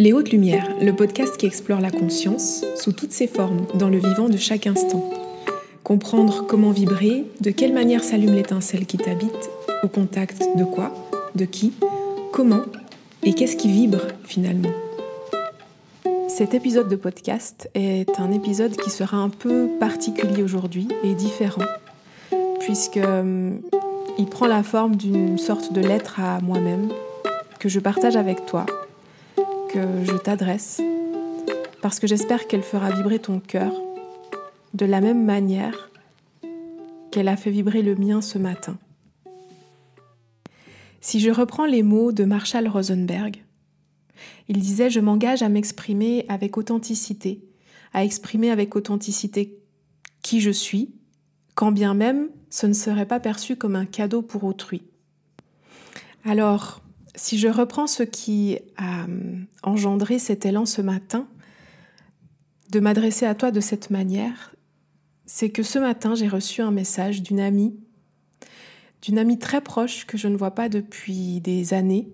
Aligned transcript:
Les 0.00 0.12
Hautes 0.12 0.30
Lumières, 0.30 0.68
le 0.80 0.92
podcast 0.92 1.36
qui 1.36 1.46
explore 1.46 1.80
la 1.80 1.90
conscience 1.90 2.64
sous 2.76 2.92
toutes 2.92 3.10
ses 3.10 3.26
formes 3.26 3.66
dans 3.74 3.88
le 3.88 3.98
vivant 3.98 4.28
de 4.28 4.36
chaque 4.36 4.68
instant. 4.68 5.10
Comprendre 5.82 6.46
comment 6.46 6.70
vibrer, 6.70 7.24
de 7.40 7.50
quelle 7.50 7.74
manière 7.74 8.04
s'allume 8.04 8.36
l'étincelle 8.36 8.86
qui 8.86 8.96
t'habite, 8.96 9.50
au 9.82 9.88
contact 9.88 10.40
de 10.56 10.62
quoi, 10.62 10.94
de 11.34 11.44
qui, 11.44 11.72
comment 12.32 12.62
et 13.24 13.32
qu'est-ce 13.32 13.56
qui 13.56 13.72
vibre 13.72 14.02
finalement. 14.22 14.70
Cet 16.28 16.54
épisode 16.54 16.88
de 16.88 16.94
podcast 16.94 17.68
est 17.74 18.20
un 18.20 18.30
épisode 18.30 18.76
qui 18.76 18.90
sera 18.90 19.16
un 19.16 19.30
peu 19.30 19.68
particulier 19.80 20.44
aujourd'hui 20.44 20.86
et 21.02 21.14
différent, 21.14 21.66
puisque 22.60 22.98
euh, 22.98 23.50
il 24.16 24.26
prend 24.26 24.46
la 24.46 24.62
forme 24.62 24.94
d'une 24.94 25.38
sorte 25.38 25.72
de 25.72 25.80
lettre 25.80 26.20
à 26.20 26.40
moi-même 26.40 26.88
que 27.58 27.68
je 27.68 27.80
partage 27.80 28.14
avec 28.14 28.46
toi 28.46 28.64
que 29.68 30.04
je 30.04 30.16
t'adresse 30.16 30.80
parce 31.82 32.00
que 32.00 32.06
j'espère 32.06 32.46
qu'elle 32.46 32.62
fera 32.62 32.90
vibrer 32.90 33.18
ton 33.18 33.38
cœur 33.38 33.72
de 34.74 34.86
la 34.86 35.00
même 35.00 35.24
manière 35.24 35.90
qu'elle 37.10 37.28
a 37.28 37.36
fait 37.36 37.50
vibrer 37.50 37.82
le 37.82 37.94
mien 37.94 38.20
ce 38.20 38.38
matin. 38.38 38.78
Si 41.00 41.20
je 41.20 41.30
reprends 41.30 41.66
les 41.66 41.82
mots 41.82 42.12
de 42.12 42.24
Marshall 42.24 42.68
Rosenberg, 42.68 43.42
il 44.48 44.58
disait 44.58 44.90
Je 44.90 45.00
m'engage 45.00 45.42
à 45.42 45.48
m'exprimer 45.48 46.24
avec 46.28 46.56
authenticité, 46.56 47.40
à 47.92 48.04
exprimer 48.04 48.50
avec 48.50 48.74
authenticité 48.74 49.58
qui 50.22 50.40
je 50.40 50.50
suis, 50.50 50.94
quand 51.54 51.72
bien 51.72 51.94
même 51.94 52.28
ce 52.50 52.66
ne 52.66 52.72
serait 52.72 53.06
pas 53.06 53.20
perçu 53.20 53.56
comme 53.56 53.76
un 53.76 53.86
cadeau 53.86 54.22
pour 54.22 54.44
autrui. 54.44 54.82
Alors, 56.24 56.80
si 57.18 57.36
je 57.36 57.48
reprends 57.48 57.86
ce 57.86 58.02
qui 58.02 58.58
a 58.76 59.04
euh, 59.04 59.36
engendré 59.62 60.18
cet 60.18 60.46
élan 60.46 60.66
ce 60.66 60.80
matin, 60.80 61.26
de 62.70 62.80
m'adresser 62.80 63.26
à 63.26 63.34
toi 63.34 63.50
de 63.50 63.60
cette 63.60 63.90
manière, 63.90 64.54
c'est 65.26 65.50
que 65.50 65.62
ce 65.62 65.78
matin, 65.78 66.14
j'ai 66.14 66.28
reçu 66.28 66.62
un 66.62 66.70
message 66.70 67.22
d'une 67.22 67.40
amie, 67.40 67.76
d'une 69.02 69.18
amie 69.18 69.38
très 69.38 69.60
proche 69.60 70.06
que 70.06 70.16
je 70.16 70.28
ne 70.28 70.36
vois 70.36 70.52
pas 70.52 70.68
depuis 70.68 71.40
des 71.40 71.74
années. 71.74 72.08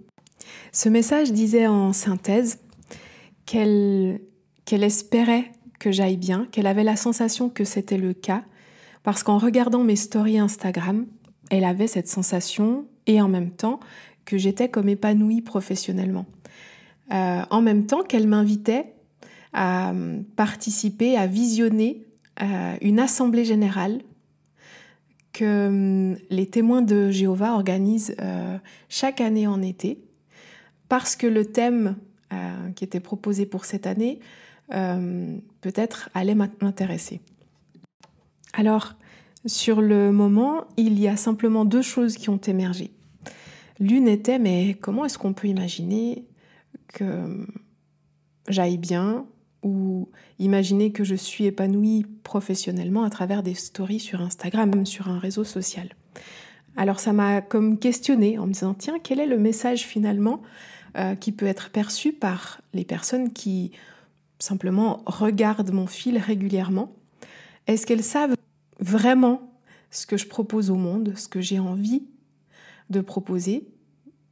Ce 0.72 0.88
message 0.88 1.32
disait 1.32 1.66
en 1.66 1.92
synthèse 1.92 2.58
qu'elle 3.46 4.20
qu'elle 4.64 4.82
espérait 4.82 5.52
que 5.78 5.92
j'aille 5.92 6.16
bien, 6.16 6.48
qu'elle 6.50 6.66
avait 6.66 6.84
la 6.84 6.96
sensation 6.96 7.50
que 7.50 7.64
c'était 7.64 7.98
le 7.98 8.14
cas, 8.14 8.42
parce 9.02 9.22
qu'en 9.22 9.36
regardant 9.36 9.84
mes 9.84 9.96
stories 9.96 10.38
Instagram, 10.38 11.06
elle 11.50 11.64
avait 11.64 11.86
cette 11.86 12.08
sensation 12.08 12.86
et 13.06 13.20
en 13.20 13.28
même 13.28 13.50
temps, 13.50 13.80
que 14.24 14.38
j'étais 14.38 14.68
comme 14.68 14.88
épanouie 14.88 15.40
professionnellement. 15.40 16.26
Euh, 17.12 17.42
en 17.50 17.60
même 17.60 17.86
temps 17.86 18.02
qu'elle 18.02 18.26
m'invitait 18.26 18.94
à 19.52 19.90
euh, 19.90 20.22
participer, 20.36 21.16
à 21.16 21.26
visionner 21.26 22.06
euh, 22.42 22.76
une 22.80 22.98
assemblée 22.98 23.44
générale 23.44 24.00
que 25.32 26.14
les 26.30 26.46
témoins 26.46 26.82
de 26.82 27.10
Jéhovah 27.10 27.54
organisent 27.54 28.14
chaque 28.88 29.20
année 29.20 29.48
en 29.48 29.62
été, 29.62 29.98
parce 30.88 31.16
que 31.16 31.26
le 31.26 31.44
thème 31.44 31.96
qui 32.76 32.84
était 32.84 33.00
proposé 33.00 33.44
pour 33.44 33.64
cette 33.64 33.88
année 33.88 34.20
peut-être 34.68 36.08
allait 36.14 36.36
m'intéresser. 36.36 37.20
Alors, 38.52 38.94
sur 39.44 39.82
le 39.82 40.12
moment, 40.12 40.66
il 40.76 41.00
y 41.00 41.08
a 41.08 41.16
simplement 41.16 41.64
deux 41.64 41.82
choses 41.82 42.16
qui 42.16 42.30
ont 42.30 42.36
émergé. 42.38 42.92
L'une 43.80 44.08
était, 44.08 44.38
mais 44.38 44.76
comment 44.80 45.04
est-ce 45.04 45.18
qu'on 45.18 45.32
peut 45.32 45.48
imaginer 45.48 46.24
que 46.88 47.46
j'aille 48.48 48.78
bien 48.78 49.26
ou 49.62 50.08
imaginer 50.38 50.92
que 50.92 51.04
je 51.04 51.14
suis 51.14 51.46
épanouie 51.46 52.06
professionnellement 52.22 53.02
à 53.02 53.10
travers 53.10 53.42
des 53.42 53.54
stories 53.54 54.00
sur 54.00 54.20
Instagram, 54.20 54.86
sur 54.86 55.08
un 55.08 55.18
réseau 55.18 55.44
social? 55.44 55.88
Alors 56.76 57.00
ça 57.00 57.12
m'a 57.12 57.40
comme 57.40 57.78
questionné 57.78 58.38
en 58.38 58.46
me 58.46 58.52
disant, 58.52 58.74
tiens, 58.74 58.98
quel 59.02 59.20
est 59.20 59.26
le 59.26 59.38
message 59.38 59.84
finalement 59.84 60.42
euh, 60.96 61.14
qui 61.14 61.32
peut 61.32 61.46
être 61.46 61.70
perçu 61.70 62.12
par 62.12 62.60
les 62.72 62.84
personnes 62.84 63.32
qui 63.32 63.72
simplement 64.38 65.02
regardent 65.06 65.72
mon 65.72 65.86
fil 65.86 66.18
régulièrement? 66.18 66.92
Est-ce 67.66 67.86
qu'elles 67.86 68.02
savent 68.02 68.36
vraiment 68.80 69.52
ce 69.90 70.06
que 70.06 70.16
je 70.16 70.26
propose 70.26 70.70
au 70.70 70.76
monde, 70.76 71.14
ce 71.16 71.28
que 71.28 71.40
j'ai 71.40 71.58
envie 71.58 72.02
de 72.90 73.00
proposer 73.00 73.66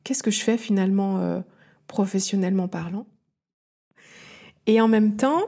qu'est-ce 0.05 0.23
que 0.23 0.31
je 0.31 0.43
fais 0.43 0.59
finalement 0.59 1.19
euh, 1.19 1.41
professionnellement 1.87 2.69
parlant? 2.69 3.07
Et 4.67 4.81
en 4.81 4.89
même 4.89 5.17
temps, 5.17 5.43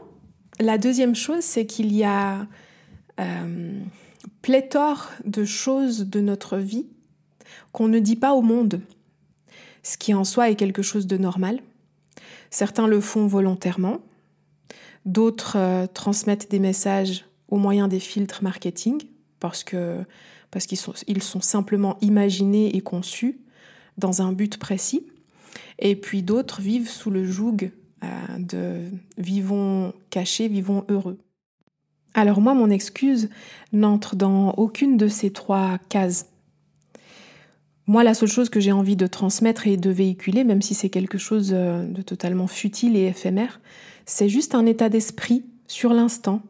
la 0.61 0.79
deuxième 0.79 1.15
chose, 1.15 1.43
c'est 1.43 1.67
qu'il 1.67 1.93
y 1.93 2.05
a 2.05 2.47
euh, 3.21 3.81
pléthore 4.43 5.11
de 5.25 5.45
choses 5.45 6.01
de 6.01 6.21
notre 6.21 6.59
vie 6.59 6.87
qu'on 7.73 7.89
ne 7.89 7.99
dit 7.99 8.17
pas 8.17 8.35
au 8.35 8.43
monde, 8.43 8.81
ce 9.83 9.97
qui 9.97 10.15
en 10.15 10.25
soi 10.25 10.51
est 10.51 10.57
quelque 10.57 10.83
chose 10.83 11.07
de 11.07 11.17
normal. 11.17 11.61
Certains 12.51 12.87
le 12.87 13.01
font 13.01 13.27
volontairement, 13.27 13.99
d'autres 15.05 15.57
euh, 15.57 15.87
transmettent 15.87 16.51
des 16.51 16.61
messages 16.61 17.25
au 17.49 17.57
moyen 17.57 17.89
des 17.89 18.01
filtres 18.01 18.43
marketing 18.43 19.03
parce 19.41 19.65
que 19.65 20.05
parce 20.55 20.67
qu'ils 20.67 20.79
sont, 20.79 20.95
ils 21.09 21.23
sont 21.23 21.41
simplement 21.41 21.99
imaginés 22.01 22.77
et 22.77 22.81
conçus 22.81 23.41
dans 23.99 24.23
un 24.23 24.33
but 24.33 24.57
précis. 24.57 25.05
Et 25.81 25.97
puis 25.97 26.23
d'autres 26.23 26.61
vivent 26.61 26.89
sous 26.89 27.11
le 27.11 27.25
joug 27.25 27.73
euh, 28.05 28.07
de 28.39 28.83
vivons 29.19 29.93
cachés, 30.11 30.47
vivons 30.47 30.85
heureux. 30.89 31.19
Alors 32.15 32.41
moi, 32.41 32.55
mon 32.55 32.71
excuse 32.71 33.31
n'entre 33.73 34.15
dans 34.15 34.53
aucune 34.53 34.97
de 34.97 35.09
ces 35.09 35.33
trois 35.33 35.79
cases. 35.89 36.27
Moi, 37.89 38.05
la 38.05 38.15
seule 38.15 38.29
chose 38.29 38.49
que 38.49 38.61
j'ai 38.61 38.71
envie 38.71 38.97
de 38.97 39.09
transmettre 39.09 39.67
et 39.67 39.77
de 39.77 39.91
véhiculer, 39.91 40.45
même 40.45 40.63
si 40.63 40.75
c'est 40.75 40.89
quelque 40.89 41.19
chose 41.19 41.51
euh, 41.53 41.85
de 41.85 42.01
totalement 42.01 42.47
futile 42.47 42.97
et 42.97 43.07
éphémère, 43.07 43.61
c'est 44.07 44.29
juste 44.29 44.55
un 44.55 44.67
état 44.67 44.89
d'esprit 44.89 45.45
sur 45.67 45.93
l'instant. 45.93 46.43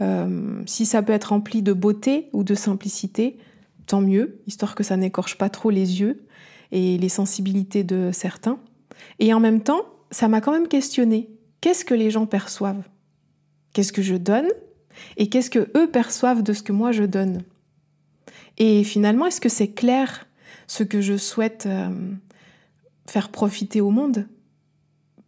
Euh, 0.00 0.62
si 0.66 0.86
ça 0.86 1.02
peut 1.02 1.12
être 1.12 1.26
rempli 1.26 1.62
de 1.62 1.72
beauté 1.72 2.28
ou 2.32 2.44
de 2.44 2.54
simplicité, 2.54 3.38
tant 3.86 4.00
mieux, 4.00 4.40
histoire 4.46 4.74
que 4.74 4.82
ça 4.82 4.96
n'écorche 4.96 5.38
pas 5.38 5.50
trop 5.50 5.70
les 5.70 6.00
yeux 6.00 6.24
et 6.72 6.98
les 6.98 7.08
sensibilités 7.08 7.84
de 7.84 8.10
certains. 8.12 8.58
Et 9.18 9.32
en 9.32 9.40
même 9.40 9.60
temps, 9.62 9.82
ça 10.10 10.28
m'a 10.28 10.40
quand 10.40 10.52
même 10.52 10.68
questionné. 10.68 11.30
Qu'est-ce 11.60 11.84
que 11.84 11.94
les 11.94 12.10
gens 12.10 12.26
perçoivent? 12.26 12.88
Qu'est-ce 13.72 13.92
que 13.92 14.02
je 14.02 14.16
donne? 14.16 14.48
Et 15.16 15.28
qu'est-ce 15.28 15.50
que 15.50 15.70
eux 15.76 15.90
perçoivent 15.90 16.42
de 16.42 16.52
ce 16.52 16.62
que 16.62 16.72
moi 16.72 16.92
je 16.92 17.04
donne? 17.04 17.42
Et 18.58 18.84
finalement, 18.84 19.26
est-ce 19.26 19.40
que 19.40 19.48
c'est 19.48 19.72
clair 19.72 20.26
ce 20.66 20.82
que 20.84 21.00
je 21.00 21.16
souhaite 21.16 21.66
euh, 21.66 21.90
faire 23.06 23.30
profiter 23.30 23.80
au 23.80 23.90
monde? 23.90 24.28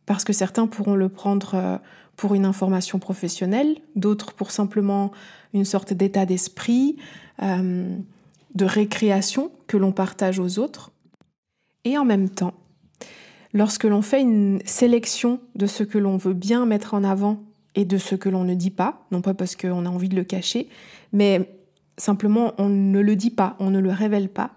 Parce 0.07 0.25
que 0.25 0.33
certains 0.33 0.69
pourront 0.69 0.95
le 0.95 1.09
prendre 1.09 1.55
euh, 1.55 1.79
pour 2.17 2.35
une 2.35 2.45
information 2.45 2.99
professionnelle, 2.99 3.77
d'autres 3.95 4.33
pour 4.33 4.51
simplement 4.51 5.13
une 5.53 5.65
sorte 5.65 5.93
d'état 5.93 6.27
d'esprit, 6.27 6.97
euh, 7.43 7.97
de 8.55 8.65
récréation 8.65 9.51
que 9.67 9.77
l'on 9.77 9.93
partage 9.93 10.39
aux 10.39 10.59
autres. 10.59 10.91
Et 11.85 11.99
en 11.99 12.05
même 12.05 12.31
temps, 12.31 12.55
lorsque 13.53 13.85
l'on 13.85 14.03
fait 14.03 14.21
une 14.21 14.61
sélection 14.65 15.41
de 15.55 15.67
ce 15.67 15.85
que 15.85 15.99
l'on 15.99 16.17
veut 16.17 16.35
bien 16.35 16.67
mettre 16.67 16.95
en 16.95 17.05
avant 17.05 17.43
et 17.75 17.85
de 17.85 17.99
ce 17.99 18.15
que 18.15 18.29
l'on 18.29 18.45
ne 18.45 18.55
dit 18.55 18.71
pas, 18.71 19.07
non 19.13 19.21
pas 19.21 19.35
parce 19.35 19.55
qu'on 19.55 19.85
a 19.85 19.89
envie 19.89 20.09
de 20.09 20.17
le 20.17 20.25
cacher, 20.25 20.69
mais 21.13 21.55
simplement 21.99 22.55
on 22.59 22.69
ne 22.69 23.01
le 23.01 23.17
dit 23.17 23.31
pas, 23.31 23.57
on 23.59 23.71
ne 23.71 23.79
le 23.79 23.91
révèle 23.91 24.31
pas, 24.31 24.53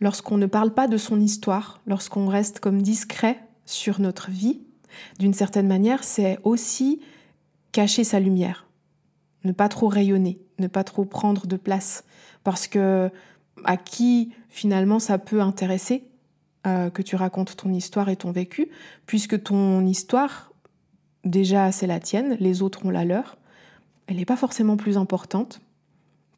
lorsqu'on 0.00 0.36
ne 0.36 0.46
parle 0.46 0.72
pas 0.72 0.86
de 0.86 0.96
son 0.96 1.20
histoire, 1.20 1.80
lorsqu'on 1.86 2.26
reste 2.26 2.60
comme 2.60 2.82
discret 2.82 3.38
sur 3.64 4.00
notre 4.00 4.30
vie, 4.30 4.60
d'une 5.18 5.34
certaine 5.34 5.66
manière, 5.66 6.04
c'est 6.04 6.38
aussi 6.44 7.00
cacher 7.72 8.04
sa 8.04 8.20
lumière, 8.20 8.66
ne 9.44 9.52
pas 9.52 9.68
trop 9.68 9.88
rayonner, 9.88 10.40
ne 10.58 10.66
pas 10.66 10.84
trop 10.84 11.04
prendre 11.04 11.46
de 11.46 11.56
place, 11.56 12.04
parce 12.44 12.66
que 12.66 13.10
à 13.64 13.76
qui 13.76 14.32
finalement 14.48 14.98
ça 14.98 15.18
peut 15.18 15.40
intéresser 15.40 16.04
euh, 16.66 16.90
que 16.90 17.02
tu 17.02 17.16
racontes 17.16 17.56
ton 17.56 17.72
histoire 17.72 18.08
et 18.08 18.16
ton 18.16 18.32
vécu, 18.32 18.68
puisque 19.06 19.42
ton 19.42 19.86
histoire, 19.86 20.52
déjà 21.24 21.72
c'est 21.72 21.86
la 21.86 22.00
tienne, 22.00 22.36
les 22.40 22.62
autres 22.62 22.84
ont 22.84 22.90
la 22.90 23.04
leur, 23.04 23.38
elle 24.06 24.16
n'est 24.16 24.24
pas 24.24 24.36
forcément 24.36 24.76
plus 24.76 24.96
importante. 24.96 25.60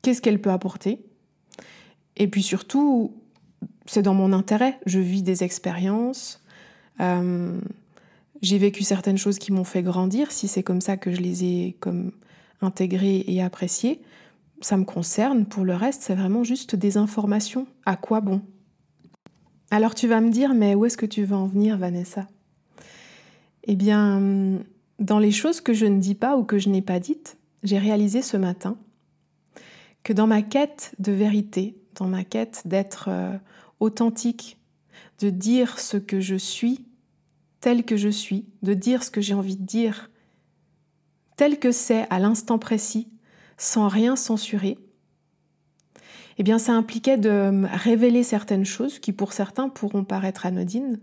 Qu'est-ce 0.02 0.20
qu'elle 0.20 0.40
peut 0.40 0.50
apporter? 0.50 1.04
Et 2.16 2.28
puis 2.28 2.42
surtout, 2.42 3.14
c'est 3.86 4.02
dans 4.02 4.14
mon 4.14 4.32
intérêt. 4.32 4.78
Je 4.86 4.98
vis 4.98 5.22
des 5.22 5.42
expériences, 5.42 6.42
euh, 7.00 7.58
j'ai 8.42 8.58
vécu 8.58 8.82
certaines 8.82 9.18
choses 9.18 9.38
qui 9.38 9.52
m'ont 9.52 9.64
fait 9.64 9.82
grandir, 9.82 10.32
si 10.32 10.48
c'est 10.48 10.64
comme 10.64 10.80
ça 10.80 10.96
que 10.96 11.12
je 11.12 11.20
les 11.20 11.44
ai 11.44 11.76
comme 11.80 12.12
intégrées 12.60 13.24
et 13.26 13.40
appréciées, 13.40 14.00
ça 14.60 14.76
me 14.76 14.84
concerne. 14.84 15.46
Pour 15.46 15.64
le 15.64 15.74
reste, 15.74 16.02
c'est 16.02 16.14
vraiment 16.14 16.44
juste 16.44 16.76
des 16.76 16.96
informations. 16.96 17.66
À 17.86 17.96
quoi 17.96 18.20
bon? 18.20 18.42
Alors 19.70 19.94
tu 19.94 20.06
vas 20.08 20.20
me 20.20 20.30
dire, 20.30 20.54
mais 20.54 20.74
où 20.74 20.84
est-ce 20.84 20.96
que 20.96 21.06
tu 21.06 21.24
veux 21.24 21.36
en 21.36 21.46
venir, 21.46 21.78
Vanessa? 21.78 22.26
Eh 23.64 23.76
bien, 23.76 24.60
dans 24.98 25.18
les 25.18 25.30
choses 25.30 25.60
que 25.60 25.72
je 25.72 25.86
ne 25.86 25.98
dis 25.98 26.14
pas 26.14 26.36
ou 26.36 26.44
que 26.44 26.58
je 26.58 26.68
n'ai 26.68 26.82
pas 26.82 26.98
dites, 26.98 27.38
j'ai 27.62 27.78
réalisé 27.78 28.22
ce 28.22 28.36
matin 28.36 28.76
que 30.02 30.12
dans 30.12 30.26
ma 30.26 30.42
quête 30.42 30.94
de 30.98 31.12
vérité, 31.12 31.76
dans 31.94 32.08
ma 32.08 32.24
quête 32.24 32.62
d'être 32.64 33.06
euh, 33.08 33.38
authentique, 33.78 34.58
de 35.20 35.30
dire 35.30 35.78
ce 35.78 35.96
que 35.96 36.20
je 36.20 36.34
suis, 36.34 36.84
tel 37.62 37.84
que 37.84 37.96
je 37.96 38.08
suis, 38.08 38.44
de 38.62 38.74
dire 38.74 39.02
ce 39.02 39.10
que 39.10 39.22
j'ai 39.22 39.34
envie 39.34 39.56
de 39.56 39.64
dire, 39.64 40.10
tel 41.36 41.58
que 41.58 41.72
c'est 41.72 42.06
à 42.10 42.18
l'instant 42.18 42.58
précis, 42.58 43.08
sans 43.56 43.88
rien 43.88 44.16
censurer, 44.16 44.76
eh 46.38 46.42
bien 46.42 46.58
ça 46.58 46.72
impliquait 46.72 47.18
de 47.18 47.64
révéler 47.72 48.24
certaines 48.24 48.64
choses 48.64 48.98
qui 48.98 49.12
pour 49.12 49.32
certains 49.32 49.68
pourront 49.68 50.04
paraître 50.04 50.44
anodines. 50.44 50.98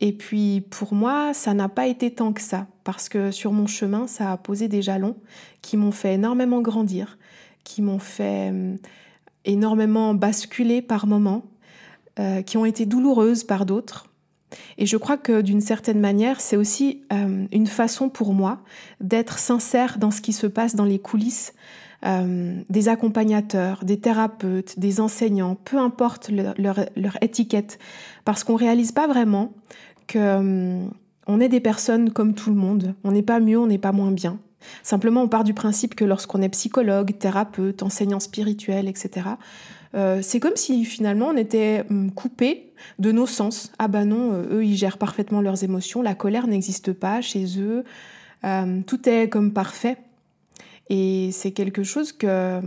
Et 0.00 0.12
puis 0.12 0.62
pour 0.62 0.94
moi, 0.94 1.32
ça 1.32 1.54
n'a 1.54 1.68
pas 1.68 1.86
été 1.86 2.12
tant 2.12 2.32
que 2.32 2.40
ça, 2.42 2.66
parce 2.82 3.08
que 3.08 3.30
sur 3.30 3.52
mon 3.52 3.68
chemin, 3.68 4.08
ça 4.08 4.32
a 4.32 4.36
posé 4.36 4.66
des 4.66 4.82
jalons 4.82 5.16
qui 5.60 5.76
m'ont 5.76 5.92
fait 5.92 6.14
énormément 6.14 6.60
grandir, 6.60 7.18
qui 7.62 7.82
m'ont 7.82 8.00
fait 8.00 8.50
euh, 8.52 8.74
énormément 9.44 10.12
basculer 10.12 10.82
par 10.82 11.06
moments, 11.06 11.44
euh, 12.18 12.42
qui 12.42 12.56
ont 12.56 12.64
été 12.64 12.84
douloureuses 12.84 13.44
par 13.44 13.64
d'autres. 13.64 14.11
Et 14.78 14.86
je 14.86 14.96
crois 14.96 15.16
que 15.16 15.40
d'une 15.40 15.60
certaine 15.60 16.00
manière, 16.00 16.40
c'est 16.40 16.56
aussi 16.56 17.02
euh, 17.12 17.46
une 17.52 17.66
façon 17.66 18.08
pour 18.08 18.34
moi 18.34 18.60
d'être 19.00 19.38
sincère 19.38 19.98
dans 19.98 20.10
ce 20.10 20.20
qui 20.20 20.32
se 20.32 20.46
passe 20.46 20.74
dans 20.74 20.84
les 20.84 20.98
coulisses 20.98 21.54
euh, 22.04 22.60
des 22.68 22.88
accompagnateurs, 22.88 23.84
des 23.84 24.00
thérapeutes, 24.00 24.76
des 24.78 25.00
enseignants, 25.00 25.54
peu 25.54 25.78
importe 25.78 26.30
leur, 26.30 27.22
étiquette, 27.22 27.78
parce 28.24 28.42
qu'on 28.42 28.56
réalise 28.56 28.90
pas 28.90 29.06
vraiment 29.06 29.52
que 30.08 30.18
euh, 30.18 30.84
on 31.28 31.40
est 31.40 31.48
des 31.48 31.60
personnes 31.60 32.10
comme 32.10 32.34
tout 32.34 32.50
le 32.50 32.56
monde. 32.56 32.96
On 33.04 33.12
n'est 33.12 33.22
pas 33.22 33.38
mieux, 33.38 33.58
on 33.58 33.68
n'est 33.68 33.78
pas 33.78 33.92
moins 33.92 34.10
bien. 34.10 34.40
Simplement, 34.82 35.22
on 35.22 35.28
part 35.28 35.44
du 35.44 35.54
principe 35.54 35.94
que 35.94 36.04
lorsqu'on 36.04 36.42
est 36.42 36.48
psychologue, 36.48 37.16
thérapeute, 37.18 37.82
enseignant 37.82 38.20
spirituel, 38.20 38.88
etc., 38.88 39.28
euh, 39.94 40.20
c'est 40.22 40.40
comme 40.40 40.56
si 40.56 40.86
finalement 40.86 41.28
on 41.28 41.36
était 41.36 41.84
hum, 41.90 42.10
coupé 42.12 42.72
de 42.98 43.12
nos 43.12 43.26
sens. 43.26 43.72
Ah 43.78 43.88
bah 43.88 44.04
non, 44.04 44.32
eux 44.50 44.64
ils 44.64 44.76
gèrent 44.76 44.96
parfaitement 44.96 45.42
leurs 45.42 45.64
émotions, 45.64 46.00
la 46.00 46.14
colère 46.14 46.46
n'existe 46.46 46.92
pas 46.92 47.20
chez 47.20 47.60
eux, 47.60 47.84
tout 48.86 49.08
est 49.08 49.28
comme 49.28 49.52
parfait. 49.52 49.98
Et 50.88 51.30
c'est 51.32 51.52
quelque 51.52 51.82
chose 51.82 52.12
que, 52.12 52.60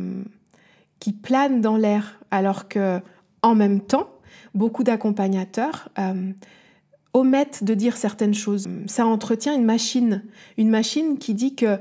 qui 0.99 1.13
plane 1.13 1.61
dans 1.61 1.77
l'air, 1.77 2.19
alors 2.31 2.67
que, 2.67 2.99
en 3.41 3.55
même 3.55 3.81
temps, 3.81 4.09
beaucoup 4.55 4.83
d'accompagnateurs 4.83 5.89
euh, 5.99 6.31
omettent 7.15 7.63
de 7.63 7.73
dire 7.73 7.97
certaines 7.97 8.33
choses. 8.33 8.67
Ça 8.87 9.05
entretient 9.05 9.55
une 9.55 9.65
machine, 9.65 10.23
une 10.57 10.69
machine 10.69 11.17
qui 11.17 11.33
dit 11.33 11.55
que 11.55 11.77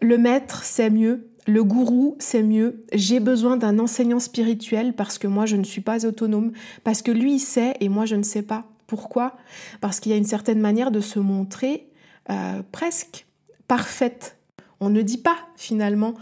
le 0.00 0.18
maître 0.18 0.62
c'est 0.62 0.90
mieux, 0.90 1.28
le 1.46 1.64
gourou 1.64 2.16
c'est 2.18 2.42
mieux, 2.42 2.84
j'ai 2.92 3.18
besoin 3.18 3.56
d'un 3.56 3.78
enseignant 3.78 4.20
spirituel 4.20 4.94
parce 4.94 5.18
que 5.18 5.26
moi 5.26 5.46
je 5.46 5.56
ne 5.56 5.64
suis 5.64 5.80
pas 5.80 6.06
autonome, 6.06 6.52
parce 6.84 7.02
que 7.02 7.10
lui 7.10 7.34
il 7.34 7.40
sait 7.40 7.74
et 7.80 7.88
moi 7.88 8.04
je 8.04 8.14
ne 8.14 8.22
sais 8.22 8.42
pas. 8.42 8.66
Pourquoi? 8.86 9.36
Parce 9.80 10.00
qu'il 10.00 10.12
y 10.12 10.14
a 10.14 10.18
une 10.18 10.24
certaine 10.24 10.60
manière 10.60 10.90
de 10.90 11.00
se 11.00 11.18
montrer 11.18 11.88
euh, 12.30 12.62
presque 12.70 13.26
parfaite 13.66 14.38
on 14.80 14.90
ne 14.90 15.02
dit 15.02 15.18
pas 15.18 15.36
finalement 15.56 16.14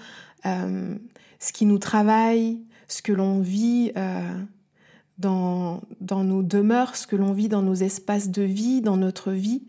euh, 0.45 0.95
ce 1.39 1.53
qui 1.53 1.67
nous 1.67 1.79
travaille, 1.79 2.61
ce 2.89 3.03
que 3.03 3.13
l'on 3.13 3.41
vit 3.41 3.93
euh, 3.97 4.39
dans, 5.19 5.81
nos 6.01 6.43
demeures, 6.43 6.97
ce 6.97 7.07
que 7.07 7.17
l'on 7.17 7.33
vit 7.33 7.49
dans 7.49 7.63
nos 7.63 7.75
espaces 7.75 8.31
de 8.31 8.43
vie, 8.43 8.81
dans 8.81 8.97
notre 8.97 9.33
vie. 9.33 9.63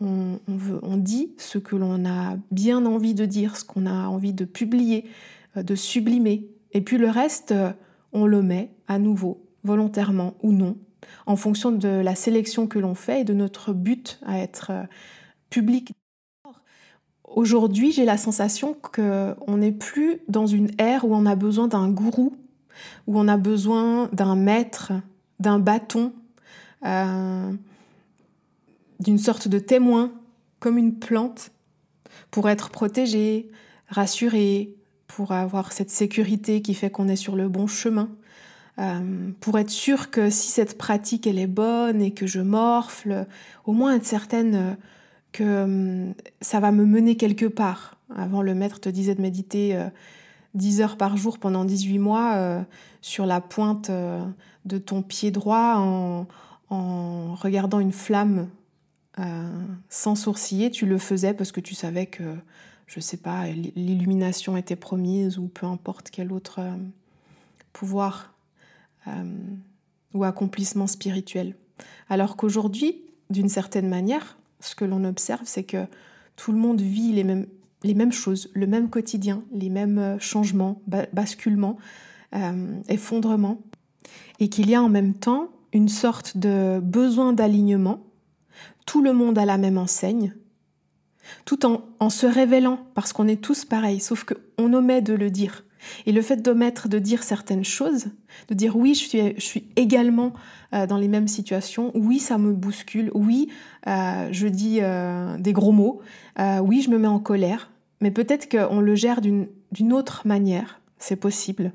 On, 0.00 0.38
on, 0.82 0.96
dit 0.96 1.32
ce 1.38 1.58
que 1.58 1.76
l'on 1.76 2.04
a 2.04 2.36
bien 2.50 2.84
envie 2.84 3.14
de 3.14 3.24
dire, 3.24 3.56
ce 3.56 3.64
qu'on 3.64 3.86
a 3.86 4.08
envie 4.08 4.32
de 4.32 4.44
publier, 4.44 5.04
euh, 5.56 5.62
de 5.62 5.74
sublimer. 5.74 6.48
Et 6.72 6.80
puis 6.80 6.98
le 6.98 7.08
reste, 7.08 7.54
on 8.12 8.26
le 8.26 8.42
met 8.42 8.70
à 8.88 8.98
nouveau, 8.98 9.46
volontairement 9.62 10.34
ou 10.42 10.52
non, 10.52 10.76
en 11.26 11.36
fonction 11.36 11.70
de 11.70 11.88
la 11.88 12.14
sélection 12.16 12.66
que 12.66 12.78
l'on 12.78 12.94
fait 12.94 13.20
et 13.20 13.24
de 13.24 13.34
notre 13.34 13.72
but 13.72 14.18
à 14.26 14.40
être 14.40 14.72
public. 15.48 15.92
Aujourd'hui, 17.34 17.92
j'ai 17.92 18.04
la 18.04 18.16
sensation 18.16 18.74
qu'on 18.74 19.56
n'est 19.56 19.72
plus 19.72 20.18
dans 20.28 20.46
une 20.46 20.70
ère 20.78 21.04
où 21.04 21.14
on 21.14 21.26
a 21.26 21.34
besoin 21.34 21.68
d'un 21.68 21.88
gourou, 21.88 22.36
où 23.06 23.18
on 23.18 23.28
a 23.28 23.36
besoin 23.36 24.08
d'un 24.12 24.36
maître, 24.36 24.92
d'un 25.40 25.58
bâton, 25.58 26.12
euh, 26.84 27.52
d'une 29.00 29.18
sorte 29.18 29.48
de 29.48 29.58
témoin, 29.58 30.12
comme 30.60 30.78
une 30.78 30.98
plante, 30.98 31.50
pour 32.30 32.48
être 32.48 32.70
protégé, 32.70 33.50
rassuré, 33.88 34.74
pour 35.06 35.32
avoir 35.32 35.72
cette 35.72 35.90
sécurité 35.90 36.62
qui 36.62 36.74
fait 36.74 36.90
qu'on 36.90 37.08
est 37.08 37.16
sur 37.16 37.36
le 37.36 37.48
bon 37.48 37.66
chemin, 37.66 38.08
euh, 38.78 39.30
pour 39.40 39.58
être 39.58 39.70
sûr 39.70 40.10
que 40.10 40.30
si 40.30 40.50
cette 40.50 40.76
pratique 40.78 41.26
elle 41.26 41.38
est 41.38 41.46
bonne 41.46 42.02
et 42.02 42.12
que 42.12 42.26
je 42.26 42.40
morfle, 42.40 43.26
au 43.66 43.72
moins 43.72 43.94
être 43.94 44.06
certaine 44.06 44.76
que 45.32 45.64
hum, 45.64 46.14
ça 46.40 46.60
va 46.60 46.72
me 46.72 46.84
mener 46.84 47.16
quelque 47.16 47.46
part. 47.46 47.98
Avant, 48.16 48.42
le 48.42 48.54
maître 48.54 48.80
te 48.80 48.88
disait 48.88 49.14
de 49.14 49.22
méditer 49.22 49.76
10 50.54 50.80
euh, 50.80 50.84
heures 50.84 50.96
par 50.96 51.16
jour 51.16 51.38
pendant 51.38 51.64
18 51.64 51.98
mois 51.98 52.34
euh, 52.34 52.62
sur 53.00 53.26
la 53.26 53.40
pointe 53.40 53.90
euh, 53.90 54.24
de 54.64 54.78
ton 54.78 55.02
pied 55.02 55.30
droit 55.30 55.76
en, 55.76 56.26
regardant 57.34 57.78
une 57.78 57.92
flamme 57.92 58.48
sans 59.88 60.16
sourciller. 60.16 60.72
Tu 60.72 60.86
le 60.86 60.98
faisais 60.98 61.32
parce 61.32 61.52
que 61.52 61.60
tu 61.60 61.72
savais 61.72 62.06
que, 62.06 62.34
je 62.88 62.98
sais 62.98 63.16
pas, 63.16 63.46
l'illumination 63.46 64.56
était 64.56 64.74
promise 64.74 65.38
ou 65.38 65.46
peu 65.46 65.66
importe 65.66 66.10
quel 66.10 66.32
autre 66.32 66.60
pouvoir 67.72 68.34
ou 70.14 70.24
accomplissement 70.24 70.88
spirituel. 70.88 71.54
Alors 72.08 72.36
qu'aujourd'hui, 72.36 73.02
d'une 73.30 73.48
certaine 73.48 73.88
manière, 73.88 74.36
ce 74.58 74.74
que 74.74 74.84
l'on 74.84 75.04
observe, 75.04 75.42
c'est 75.44 75.62
que 75.62 75.86
tout 76.34 76.50
le 76.50 76.58
monde 76.58 76.80
vit 76.80 77.12
les 77.12 77.22
mêmes, 77.22 77.46
les 77.84 77.94
mêmes 77.94 78.12
choses, 78.12 78.50
le 78.54 78.66
même 78.66 78.88
quotidien, 78.88 79.44
les 79.52 79.68
mêmes 79.68 79.98
euh, 79.98 80.18
changements, 80.18 80.82
basculements, 81.12 81.76
euh, 82.34 82.80
effondrements, 82.88 83.60
et 84.40 84.48
qu'il 84.48 84.68
y 84.68 84.74
a 84.74 84.82
en 84.82 84.88
même 84.88 85.14
temps 85.14 85.50
une 85.72 85.88
sorte 85.88 86.36
de 86.36 86.80
besoin 86.82 87.32
d'alignement. 87.32 88.00
Tout 88.86 89.02
le 89.02 89.12
monde 89.12 89.38
a 89.38 89.44
la 89.44 89.58
même 89.58 89.78
enseigne, 89.78 90.34
tout 91.44 91.64
en, 91.66 91.82
en 92.00 92.10
se 92.10 92.26
révélant, 92.26 92.80
parce 92.94 93.12
qu'on 93.12 93.28
est 93.28 93.40
tous 93.40 93.64
pareils, 93.64 94.00
sauf 94.00 94.24
qu'on 94.24 94.72
omet 94.72 95.02
de 95.02 95.12
le 95.12 95.30
dire. 95.30 95.64
Et 96.06 96.12
le 96.12 96.22
fait 96.22 96.36
d'omettre 96.36 96.88
de 96.88 96.98
dire 96.98 97.22
certaines 97.22 97.64
choses, 97.64 98.06
de 98.48 98.54
dire 98.54 98.74
oui, 98.74 98.94
je 98.94 99.00
suis, 99.00 99.34
je 99.36 99.44
suis 99.44 99.68
également 99.76 100.32
euh, 100.72 100.86
dans 100.86 100.96
les 100.96 101.08
mêmes 101.08 101.28
situations, 101.28 101.90
oui, 101.94 102.18
ça 102.18 102.38
me 102.38 102.54
bouscule, 102.54 103.10
oui, 103.14 103.48
je 103.86 104.46
dis 104.46 104.80
des 105.38 105.52
gros 105.52 105.72
mots, 105.72 106.00
oui, 106.38 106.80
je 106.80 106.88
me 106.88 106.98
mets 106.98 107.06
en 107.08 107.18
colère, 107.20 107.70
mais 108.04 108.10
peut-être 108.10 108.50
qu'on 108.50 108.80
le 108.80 108.94
gère 108.94 109.22
d'une 109.22 109.92
autre 109.94 110.26
manière, 110.26 110.78
c'est 110.98 111.16
possible. 111.16 111.72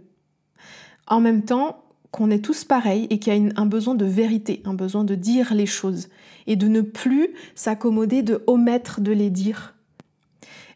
En 1.07 1.21
même 1.21 1.43
temps, 1.43 1.83
qu'on 2.11 2.29
est 2.29 2.45
tous 2.45 2.65
pareils 2.65 3.07
et 3.09 3.17
qu'il 3.17 3.33
y 3.33 3.49
a 3.49 3.51
un 3.55 3.65
besoin 3.65 3.95
de 3.95 4.05
vérité, 4.05 4.61
un 4.63 4.75
besoin 4.75 5.03
de 5.03 5.15
dire 5.15 5.55
les 5.55 5.65
choses 5.65 6.07
et 6.45 6.55
de 6.55 6.67
ne 6.67 6.81
plus 6.81 7.29
s'accommoder 7.55 8.21
de 8.21 8.43
omettre 8.45 9.01
de 9.01 9.11
les 9.11 9.31
dire. 9.31 9.73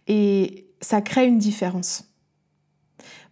Et 0.07 0.65
ça 0.81 1.01
crée 1.01 1.27
une 1.27 1.37
différence 1.37 2.05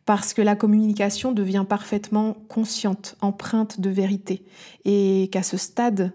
parce 0.05 0.35
que 0.35 0.43
la 0.43 0.55
communication 0.55 1.31
devient 1.31 1.65
parfaitement 1.67 2.35
consciente, 2.49 3.17
empreinte 3.21 3.81
de 3.81 3.89
vérité, 3.89 4.45
et 4.85 5.27
qu'à 5.31 5.41
ce 5.41 5.57
stade 5.57 6.13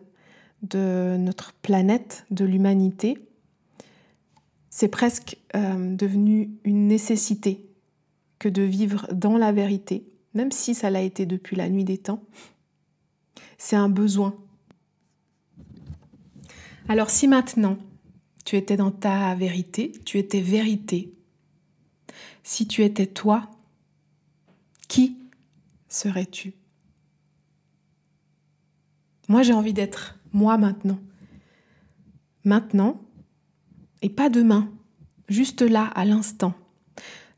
de 0.63 1.17
notre 1.19 1.53
planète, 1.53 2.27
de 2.31 2.45
l'humanité, 2.45 3.19
c'est 4.77 4.89
presque 4.89 5.39
euh, 5.55 5.97
devenu 5.97 6.51
une 6.65 6.87
nécessité 6.87 7.65
que 8.39 8.51
de 8.51 8.61
vivre 8.61 9.09
dans 9.11 9.39
la 9.39 9.51
vérité, 9.51 10.07
même 10.35 10.53
si 10.53 10.75
ça 10.75 10.91
l'a 10.91 11.01
été 11.01 11.25
depuis 11.25 11.57
la 11.57 11.71
nuit 11.71 11.85
des 11.85 11.97
temps. 11.97 12.23
C'est 13.57 13.75
un 13.75 13.89
besoin. 13.89 14.37
Alors 16.91 17.09
si 17.09 17.27
maintenant 17.27 17.79
tu 18.45 18.57
étais 18.57 18.77
dans 18.77 18.91
ta 18.91 19.35
vérité, 19.35 19.93
tu 20.05 20.19
étais 20.19 20.43
vérité, 20.43 21.15
si 22.43 22.69
tu 22.69 22.85
étais 22.85 23.07
toi, 23.07 23.51
qui 24.89 25.17
serais-tu? 25.89 26.53
Moi 29.29 29.43
j'ai 29.43 29.55
envie 29.55 29.73
d'être 29.73 30.19
moi 30.35 30.59
maintenant. 30.59 30.99
Maintenant 32.45 33.01
et 34.03 34.09
pas 34.09 34.29
demain, 34.29 34.69
juste 35.29 35.63
là, 35.63 35.85
à 35.95 36.05
l'instant. 36.05 36.55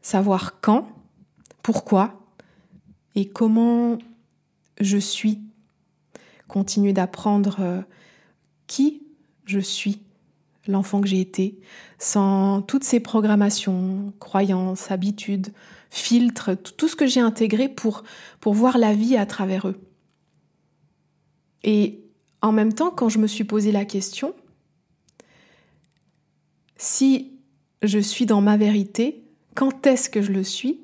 Savoir 0.03 0.61
quand, 0.61 0.89
pourquoi 1.63 2.19
et 3.15 3.29
comment 3.29 3.99
je 4.81 4.99
suis. 4.99 5.41
Continuer 6.47 6.93
d'apprendre 6.93 7.57
euh, 7.61 7.83
qui 8.67 9.03
je 9.45 9.59
suis 9.59 10.01
l'enfant 10.67 11.01
que 11.01 11.09
j'ai 11.09 11.21
été, 11.21 11.59
sans 11.99 12.63
toutes 12.63 12.85
ces 12.85 13.01
programmations, 13.01 14.13
croyances, 14.21 14.91
habitudes, 14.91 15.49
filtres, 15.91 16.51
tout 16.77 16.89
ce 16.89 16.97
que 16.97 17.07
j'ai 17.07 17.21
intégré 17.21 17.69
pour, 17.69 18.05
pour 18.41 18.53
voir 18.53 18.77
la 18.77 18.93
vie 18.93 19.17
à 19.17 19.25
travers 19.25 19.67
eux. 19.69 19.81
Et 21.65 22.05
en 22.43 22.53
même 22.53 22.73
temps, 22.73 22.91
quand 22.91 23.09
je 23.09 23.19
me 23.19 23.27
suis 23.27 23.45
posé 23.45 23.73
la 23.73 23.85
question, 23.85 24.35
si 26.79 27.33
je 27.83 27.99
suis 27.99 28.25
dans 28.25 28.41
ma 28.41 28.57
vérité, 28.57 29.23
quand 29.55 29.87
est-ce 29.87 30.09
que 30.09 30.23
je 30.23 30.33
le 30.33 30.45
suis? 30.45 30.81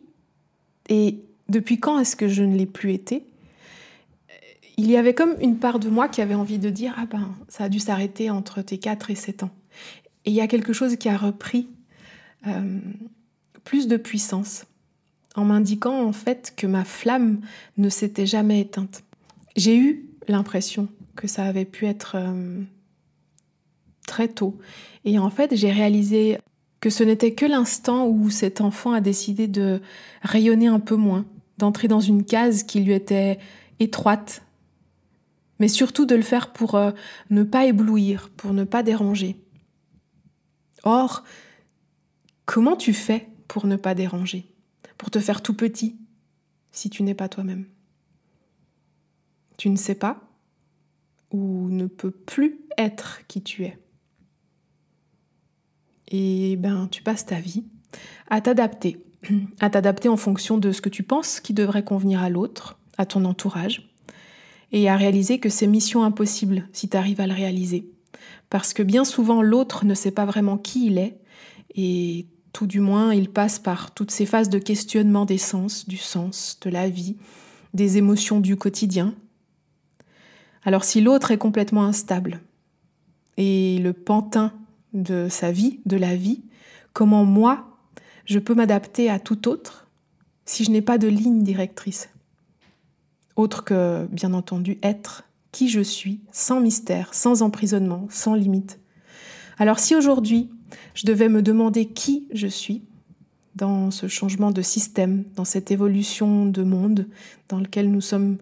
Et 0.89 1.19
depuis 1.49 1.79
quand 1.79 1.99
est-ce 1.99 2.17
que 2.17 2.29
je 2.29 2.43
ne 2.43 2.57
l'ai 2.57 2.67
plus 2.67 2.93
été? 2.93 3.25
Il 4.77 4.91
y 4.91 4.97
avait 4.97 5.15
comme 5.15 5.37
une 5.41 5.59
part 5.59 5.79
de 5.79 5.89
moi 5.89 6.09
qui 6.09 6.21
avait 6.21 6.35
envie 6.35 6.59
de 6.59 6.69
dire 6.69 6.95
Ah 6.99 7.07
ben, 7.07 7.35
ça 7.49 7.65
a 7.65 7.69
dû 7.69 7.79
s'arrêter 7.79 8.29
entre 8.29 8.61
tes 8.61 8.79
4 8.79 9.11
et 9.11 9.15
7 9.15 9.45
ans. 9.45 9.51
Et 10.25 10.31
il 10.31 10.35
y 10.35 10.41
a 10.41 10.49
quelque 10.49 10.73
chose 10.73 10.97
qui 10.97 11.09
a 11.09 11.17
repris 11.17 11.69
euh, 12.47 12.81
plus 13.63 13.87
de 13.87 13.97
puissance 13.97 14.67
en 15.37 15.45
m'indiquant 15.45 16.05
en 16.05 16.13
fait 16.13 16.55
que 16.57 16.67
ma 16.67 16.85
flamme 16.85 17.41
ne 17.79 17.89
s'était 17.89 18.27
jamais 18.27 18.61
éteinte. 18.61 19.05
J'ai 19.57 19.77
eu 19.77 20.05
l'impression 20.27 20.89
que 21.15 21.29
ça 21.29 21.45
avait 21.45 21.65
pu 21.65 21.87
être 21.87 22.17
euh, 22.17 22.63
très 24.15 24.29
tôt. 24.29 24.57
Et 25.05 25.19
en 25.19 25.29
fait, 25.29 25.57
j'ai 25.57 25.73
réalisé 25.73 26.39
que 26.79 26.89
ce 26.89 27.03
n'était 27.03 27.35
que 27.35 27.47
l'instant 27.47 28.07
où 28.07 28.31
cet 28.31 28.61
enfant 28.61 28.93
a 28.93 29.01
décidé 29.01 29.49
de 29.49 29.83
rayonner 30.23 30.69
un 30.69 30.79
peu 30.79 30.95
moins, 30.95 31.27
d'entrer 31.59 31.89
dans 31.89 31.99
une 31.99 32.25
case 32.25 32.63
qui 32.63 32.79
lui 32.79 32.93
était 32.93 33.41
étroite, 33.81 34.45
mais 35.59 35.67
surtout 35.67 36.07
de 36.07 36.15
le 36.15 36.23
faire 36.23 36.53
pour 36.53 36.77
euh, 36.77 36.93
ne 37.31 37.43
pas 37.43 37.67
éblouir, 37.67 38.31
pour 38.37 38.53
ne 38.53 38.63
pas 38.63 38.85
déranger. 38.85 39.37
Or, 40.85 41.25
comment 42.45 42.77
tu 42.77 42.93
fais 42.93 43.27
pour 43.49 43.67
ne 43.67 43.75
pas 43.75 43.97
déranger, 43.97 44.47
pour 44.97 45.11
te 45.11 45.19
faire 45.19 45.43
tout 45.43 45.55
petit, 45.55 45.97
si 46.71 46.89
tu 46.89 47.03
n'es 47.03 47.15
pas 47.15 47.29
toi-même? 47.29 47.67
Tu 49.59 49.71
ne 49.71 49.77
sais 49.77 49.97
pas 49.97 50.21
ou 51.33 51.69
ne 51.69 51.87
peux 51.87 52.13
plus 52.13 52.61
être 52.79 53.27
qui 53.27 53.43
tu 53.43 53.65
es 53.65 53.77
et 56.15 56.55
ben 56.57 56.87
tu 56.93 57.03
passes 57.03 57.27
ta 57.27 57.41
vie 57.41 57.65
à 58.29 58.41
t'adapter, 58.41 59.05
à 59.61 59.69
t'adapter 59.69 60.09
en 60.09 60.17
fonction 60.17 60.59
de 60.59 60.71
ce 60.71 60.81
que 60.81 60.89
tu 60.89 61.03
penses 61.03 61.41
qui 61.41 61.55
devrait 61.55 61.85
convenir 61.85 62.23
à 62.23 62.31
l'autre, 62.31 62.79
à 62.99 63.05
ton 63.05 63.25
entourage, 63.25 63.91
et 64.71 64.89
à 64.89 64.97
réaliser 64.97 65.41
que 65.41 65.49
c'est 65.49 65.67
mission 65.67 66.05
impossible 66.05 66.69
si 66.73 66.89
tu 66.89 66.97
arrives 66.97 67.21
à 67.21 67.27
le 67.27 67.35
réaliser. 67.35 67.91
Parce 68.49 68.73
que 68.75 68.85
bien 68.85 69.05
souvent 69.05 69.43
l'autre 69.43 69.85
ne 69.85 69.95
sait 69.95 70.13
pas 70.13 70.25
vraiment 70.25 70.57
qui 70.57 70.87
il 70.87 70.99
est, 70.99 71.19
et 71.75 72.27
tout 72.53 72.69
du 72.69 72.79
moins 72.79 73.13
il 73.13 73.29
passe 73.29 73.59
par 73.59 73.93
toutes 73.93 74.13
ces 74.13 74.27
phases 74.27 74.51
de 74.51 74.59
questionnement 74.59 75.25
des 75.25 75.39
sens, 75.39 75.89
du 75.89 75.97
sens, 75.97 76.59
de 76.63 76.71
la 76.71 76.89
vie, 76.89 77.17
des 77.73 77.99
émotions 77.99 78.39
du 78.39 78.57
quotidien. 78.57 79.15
Alors 80.65 80.85
si 80.85 81.01
l'autre 81.01 81.33
est 81.33 81.39
complètement 81.39 81.85
instable, 81.85 82.41
et 83.37 83.81
le 83.83 83.93
pantin 83.93 84.53
de 84.95 85.29
sa 85.29 85.53
vie, 85.53 85.81
de 85.85 85.97
la 85.97 86.17
vie, 86.17 86.43
comment 86.93 87.25
moi, 87.25 87.79
je 88.25 88.39
peux 88.39 88.55
m'adapter 88.55 89.11
à 89.11 89.19
tout 89.19 89.49
autre 89.49 89.89
si 90.47 90.65
je 90.65 90.71
n'ai 90.71 90.83
pas 90.83 90.99
de 90.99 91.09
ligne 91.09 91.43
directrice. 91.43 92.09
Autre 93.37 93.65
que, 93.65 94.07
bien 94.11 94.33
entendu, 94.33 94.79
être 94.83 95.25
qui 95.53 95.69
je 95.69 95.81
suis, 95.81 96.21
sans 96.33 96.61
mystère, 96.61 97.13
sans 97.13 97.43
emprisonnement, 97.43 98.07
sans 98.11 98.35
limite. 98.35 98.81
Alors 99.59 99.79
si 99.79 99.95
aujourd'hui, 99.95 100.51
je 100.95 101.07
devais 101.07 101.29
me 101.29 101.43
demander 101.43 101.87
qui 101.87 102.29
je 102.33 102.47
suis, 102.47 102.83
dans 103.55 103.91
ce 103.91 104.09
changement 104.09 104.51
de 104.51 104.63
système, 104.63 105.25
dans 105.37 105.45
cette 105.45 105.71
évolution 105.71 106.47
de 106.47 106.63
monde 106.63 107.07
dans 107.49 107.61
lequel 107.61 107.91
nous 107.91 108.01
sommes 108.01 108.39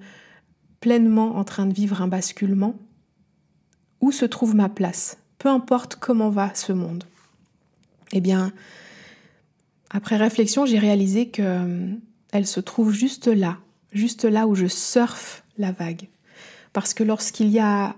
pleinement 0.81 1.37
en 1.37 1.45
train 1.45 1.67
de 1.67 1.75
vivre 1.75 2.01
un 2.03 2.09
basculement, 2.09 2.75
où 4.01 4.11
se 4.11 4.25
trouve 4.25 4.55
ma 4.55 4.69
place? 4.69 5.22
Peu 5.43 5.49
importe 5.49 5.97
comment 5.97 6.31
va 6.31 6.55
ce 6.55 6.73
monde. 6.73 7.03
Eh 8.13 8.21
bien, 8.21 8.53
après 9.91 10.17
réflexion, 10.17 10.67
j'ai 10.67 10.79
réalisé 10.79 11.31
que 11.31 11.43
euh, 11.43 11.95
elle 12.31 12.47
se 12.47 12.61
trouve 12.61 12.93
juste 12.93 13.27
là, 13.27 13.59
juste 13.91 14.23
là 14.25 14.47
où 14.47 14.55
je 14.55 14.69
surfe 14.69 15.43
la 15.59 15.73
vague. 15.73 16.09
Parce 16.73 16.95
que 16.95 17.03
lorsqu'il 17.03 17.49
y 17.49 17.59
a 17.59 17.97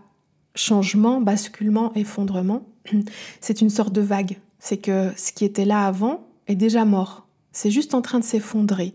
changement, 0.54 1.20
basculement, 1.20 1.92
effondrement, 1.94 2.66
c'est 3.42 3.60
une 3.60 3.68
sorte 3.68 3.92
de 3.92 4.00
vague. 4.00 4.38
C'est 4.58 4.78
que 4.78 5.12
ce 5.14 5.30
qui 5.30 5.44
était 5.44 5.66
là 5.66 5.86
avant 5.86 6.26
est 6.46 6.54
déjà 6.54 6.86
mort. 6.86 7.26
C'est 7.52 7.70
juste 7.70 7.92
en 7.92 8.00
train 8.00 8.20
de 8.20 8.24
s'effondrer. 8.24 8.94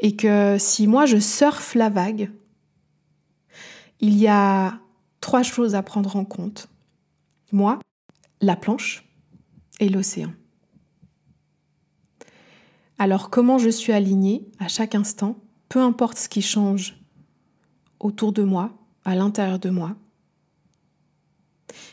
Et 0.00 0.16
que 0.16 0.56
si 0.58 0.86
moi 0.86 1.04
je 1.04 1.18
surfe 1.18 1.74
la 1.74 1.90
vague, 1.90 2.30
il 4.00 4.16
y 4.16 4.28
a 4.28 4.78
trois 5.20 5.42
choses 5.42 5.74
à 5.74 5.82
prendre 5.82 6.16
en 6.16 6.24
compte. 6.24 6.70
Moi, 7.52 7.78
la 8.40 8.56
planche 8.56 9.04
et 9.80 9.88
l'océan. 9.88 10.32
Alors 12.98 13.30
comment 13.30 13.58
je 13.58 13.68
suis 13.68 13.92
alignée 13.92 14.46
à 14.58 14.68
chaque 14.68 14.94
instant, 14.94 15.38
peu 15.68 15.80
importe 15.80 16.18
ce 16.18 16.28
qui 16.28 16.42
change 16.42 16.96
autour 18.00 18.32
de 18.32 18.42
moi, 18.42 18.72
à 19.04 19.14
l'intérieur 19.14 19.58
de 19.58 19.70
moi, 19.70 19.96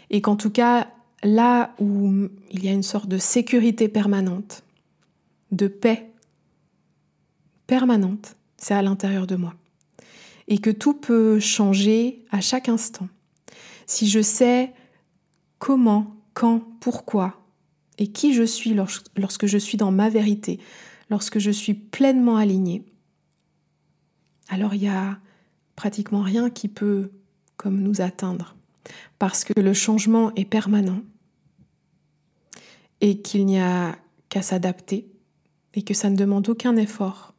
et 0.10 0.22
qu'en 0.22 0.36
tout 0.36 0.50
cas, 0.50 0.92
là 1.24 1.74
où 1.80 2.30
il 2.52 2.64
y 2.64 2.68
a 2.68 2.74
une 2.74 2.84
sorte 2.84 3.08
de 3.08 3.18
sécurité 3.18 3.88
permanente, 3.88 4.64
de 5.52 5.68
paix 5.68 6.12
permanente, 7.68 8.36
c'est 8.58 8.74
à 8.74 8.82
l'intérieur 8.82 9.28
de 9.28 9.36
moi. 9.36 9.54
Et 10.48 10.60
que 10.60 10.70
tout 10.70 10.94
peut 10.94 11.40
changer 11.40 12.24
à 12.32 12.42
chaque 12.42 12.70
instant. 12.70 13.08
Si 13.88 14.08
je 14.08 14.22
sais 14.22 14.74
comment, 15.60 16.16
quand, 16.34 16.62
pourquoi 16.80 17.42
et 17.98 18.08
qui 18.08 18.34
je 18.34 18.44
suis 18.44 18.74
lorsque 18.74 19.46
je 19.46 19.58
suis 19.58 19.78
dans 19.78 19.92
ma 19.92 20.10
vérité, 20.10 20.60
lorsque 21.10 21.40
je 21.40 21.52
suis 21.52 21.74
pleinement 21.74 22.36
alignée, 22.36 22.84
alors 24.50 24.74
il 24.74 24.84
y 24.84 24.90
a 24.90 25.18
pratiquement 25.76 26.22
rien 26.22 26.50
qui 26.50 26.68
peut 26.68 27.12
comme 27.58 27.82
nous 27.82 28.02
atteindre 28.02 28.56
parce 29.18 29.44
que 29.44 29.60
le 29.60 29.74
changement 29.74 30.34
est 30.36 30.46
permanent 30.46 31.02
et 33.02 33.22
qu'il 33.22 33.46
n'y 33.46 33.60
a 33.60 33.98
qu'à 34.30 34.42
s'adapter 34.42 35.08
et 35.74 35.84
que 35.84 35.94
ça 35.94 36.10
ne 36.10 36.16
demande 36.16 36.48
aucun 36.50 36.76
effort. 36.76 37.34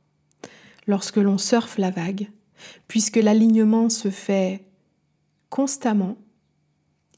Lorsque 0.87 1.17
l'on 1.17 1.39
surfe 1.39 1.79
la 1.79 1.91
vague, 1.91 2.31
puisque 2.89 3.17
l'alignement 3.17 3.89
se 3.89 4.11
fait 4.11 4.65
constamment 5.51 6.17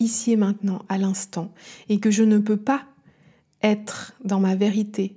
ici 0.01 0.33
et 0.33 0.37
maintenant, 0.37 0.83
à 0.89 0.99
l'instant, 0.99 1.53
et 1.89 2.01
que 2.01 2.11
je 2.11 2.23
ne 2.23 2.39
peux 2.39 2.57
pas 2.57 2.85
être 3.63 4.13
dans 4.25 4.41
ma 4.41 4.55
vérité, 4.55 5.17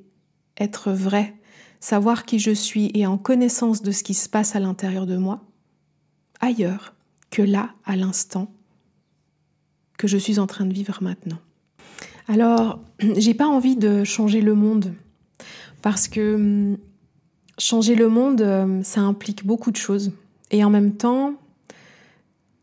être 0.58 0.92
vrai, 0.92 1.36
savoir 1.80 2.26
qui 2.26 2.40
je 2.40 2.52
suis 2.52 2.92
et 2.94 3.06
en 3.06 3.18
connaissance 3.18 3.82
de 3.82 3.92
ce 3.92 4.04
qui 4.04 4.14
se 4.14 4.30
passe 4.30 4.56
à 4.56 4.60
l'intérieur 4.60 5.06
de 5.06 5.18
moi, 5.18 5.42
ailleurs 6.40 6.94
que 7.30 7.42
là, 7.42 7.72
à 7.86 7.96
l'instant, 7.96 8.52
que 9.98 10.08
je 10.08 10.18
suis 10.18 10.40
en 10.40 10.48
train 10.48 10.66
de 10.66 10.74
vivre 10.74 10.98
maintenant. 11.02 11.40
Alors, 12.28 12.80
j'ai 13.18 13.34
pas 13.34 13.48
envie 13.48 13.76
de 13.76 14.04
changer 14.04 14.42
le 14.42 14.56
monde, 14.56 14.94
parce 15.82 16.08
que 16.08 16.36
hum, 16.36 16.78
changer 17.58 17.96
le 17.96 18.10
monde, 18.10 18.42
hum, 18.42 18.84
ça 18.84 19.02
implique 19.02 19.46
beaucoup 19.46 19.72
de 19.72 19.78
choses. 19.78 20.12
Et 20.52 20.64
en 20.64 20.70
même 20.70 20.96
temps, 20.96 21.36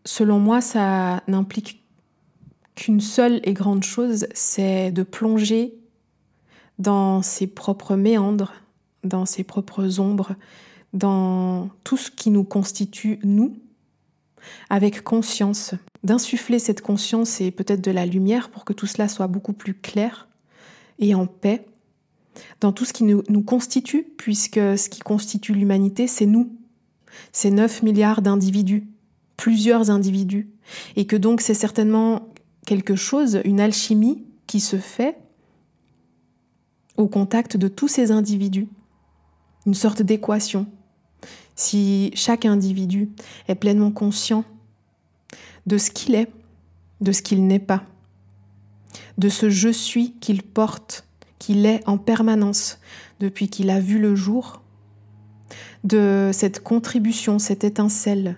selon 0.05 0.39
moi, 0.39 0.61
ça 0.61 1.23
n'implique 1.27 1.83
qu'une 2.79 3.01
seule 3.01 3.41
et 3.43 3.55
grande 3.55 3.83
chose, 3.83 4.29
c'est 4.35 4.93
de 4.93 5.03
plonger 5.03 5.75
dans 6.79 7.23
ses 7.23 7.49
propres 7.49 7.97
méandres, 7.97 8.53
dans 9.03 9.27
ses 9.27 9.43
propres 9.43 9.99
ombres, 9.99 10.37
dans 10.93 11.71
tout 11.83 11.97
ce 11.97 12.13
qui 12.13 12.31
nous 12.31 12.45
constitue 12.45 13.19
nous, 13.25 13.57
avec 14.71 15.03
conscience, 15.03 15.75
d'insuffler 16.05 16.61
cette 16.61 16.81
conscience 16.81 17.41
et 17.41 17.51
peut-être 17.51 17.81
de 17.81 17.91
la 17.91 18.07
lumière 18.07 18.49
pour 18.49 18.65
que 18.65 18.73
tout 18.73 18.87
cela 18.87 19.09
soit 19.09 19.27
beaucoup 19.27 19.53
plus 19.53 19.75
clair 19.75 20.29
et 21.01 21.17
en 21.17 21.27
paix, 21.27 21.67
dans 22.61 22.71
tout 22.71 22.85
ce 22.85 22.93
qui 22.93 23.03
nous, 23.03 23.43
constitue, 23.43 24.05
puisque 24.17 24.55
ce 24.55 24.89
qui 24.89 25.01
constitue 25.01 25.53
l'humanité, 25.53 26.07
c'est 26.07 26.27
nous, 26.27 26.57
c'est 27.33 27.51
9 27.51 27.83
milliards 27.83 28.23
d'individus, 28.23 28.87
plusieurs 29.37 29.91
individus, 29.91 30.49
et 30.95 31.07
que 31.07 31.17
donc 31.17 31.41
c'est 31.41 31.55
certainement 31.55 32.29
quelque 32.69 32.97
chose, 32.97 33.41
une 33.47 33.61
alchimie 33.61 34.27
qui 34.47 34.61
se 34.61 34.77
fait 34.77 35.17
au 36.99 37.09
contact 37.09 37.57
de 37.57 37.67
tous 37.67 37.89
ces 37.89 38.11
individus, 38.11 38.69
une 39.65 39.73
sorte 39.73 40.03
d'équation. 40.03 40.67
Si 41.57 42.11
chaque 42.15 42.45
individu 42.45 43.09
est 43.49 43.55
pleinement 43.55 43.91
conscient 43.91 44.45
de 45.67 45.79
ce 45.79 45.91
qu'il 45.91 46.15
est, 46.15 46.31
de 47.01 47.11
ce 47.11 47.23
qu'il 47.23 47.47
n'est 47.47 47.59
pas, 47.59 47.85
de 49.17 49.31
ce 49.31 49.49
je 49.49 49.71
suis 49.71 50.13
qu'il 50.21 50.43
porte, 50.43 51.07
qu'il 51.39 51.65
est 51.65 51.81
en 51.89 51.97
permanence 51.97 52.81
depuis 53.19 53.49
qu'il 53.49 53.71
a 53.71 53.81
vu 53.81 53.99
le 53.99 54.15
jour, 54.15 54.61
de 55.85 56.33
cette 56.35 56.63
contribution, 56.63 57.39
cette 57.39 57.65
étincelle 57.65 58.37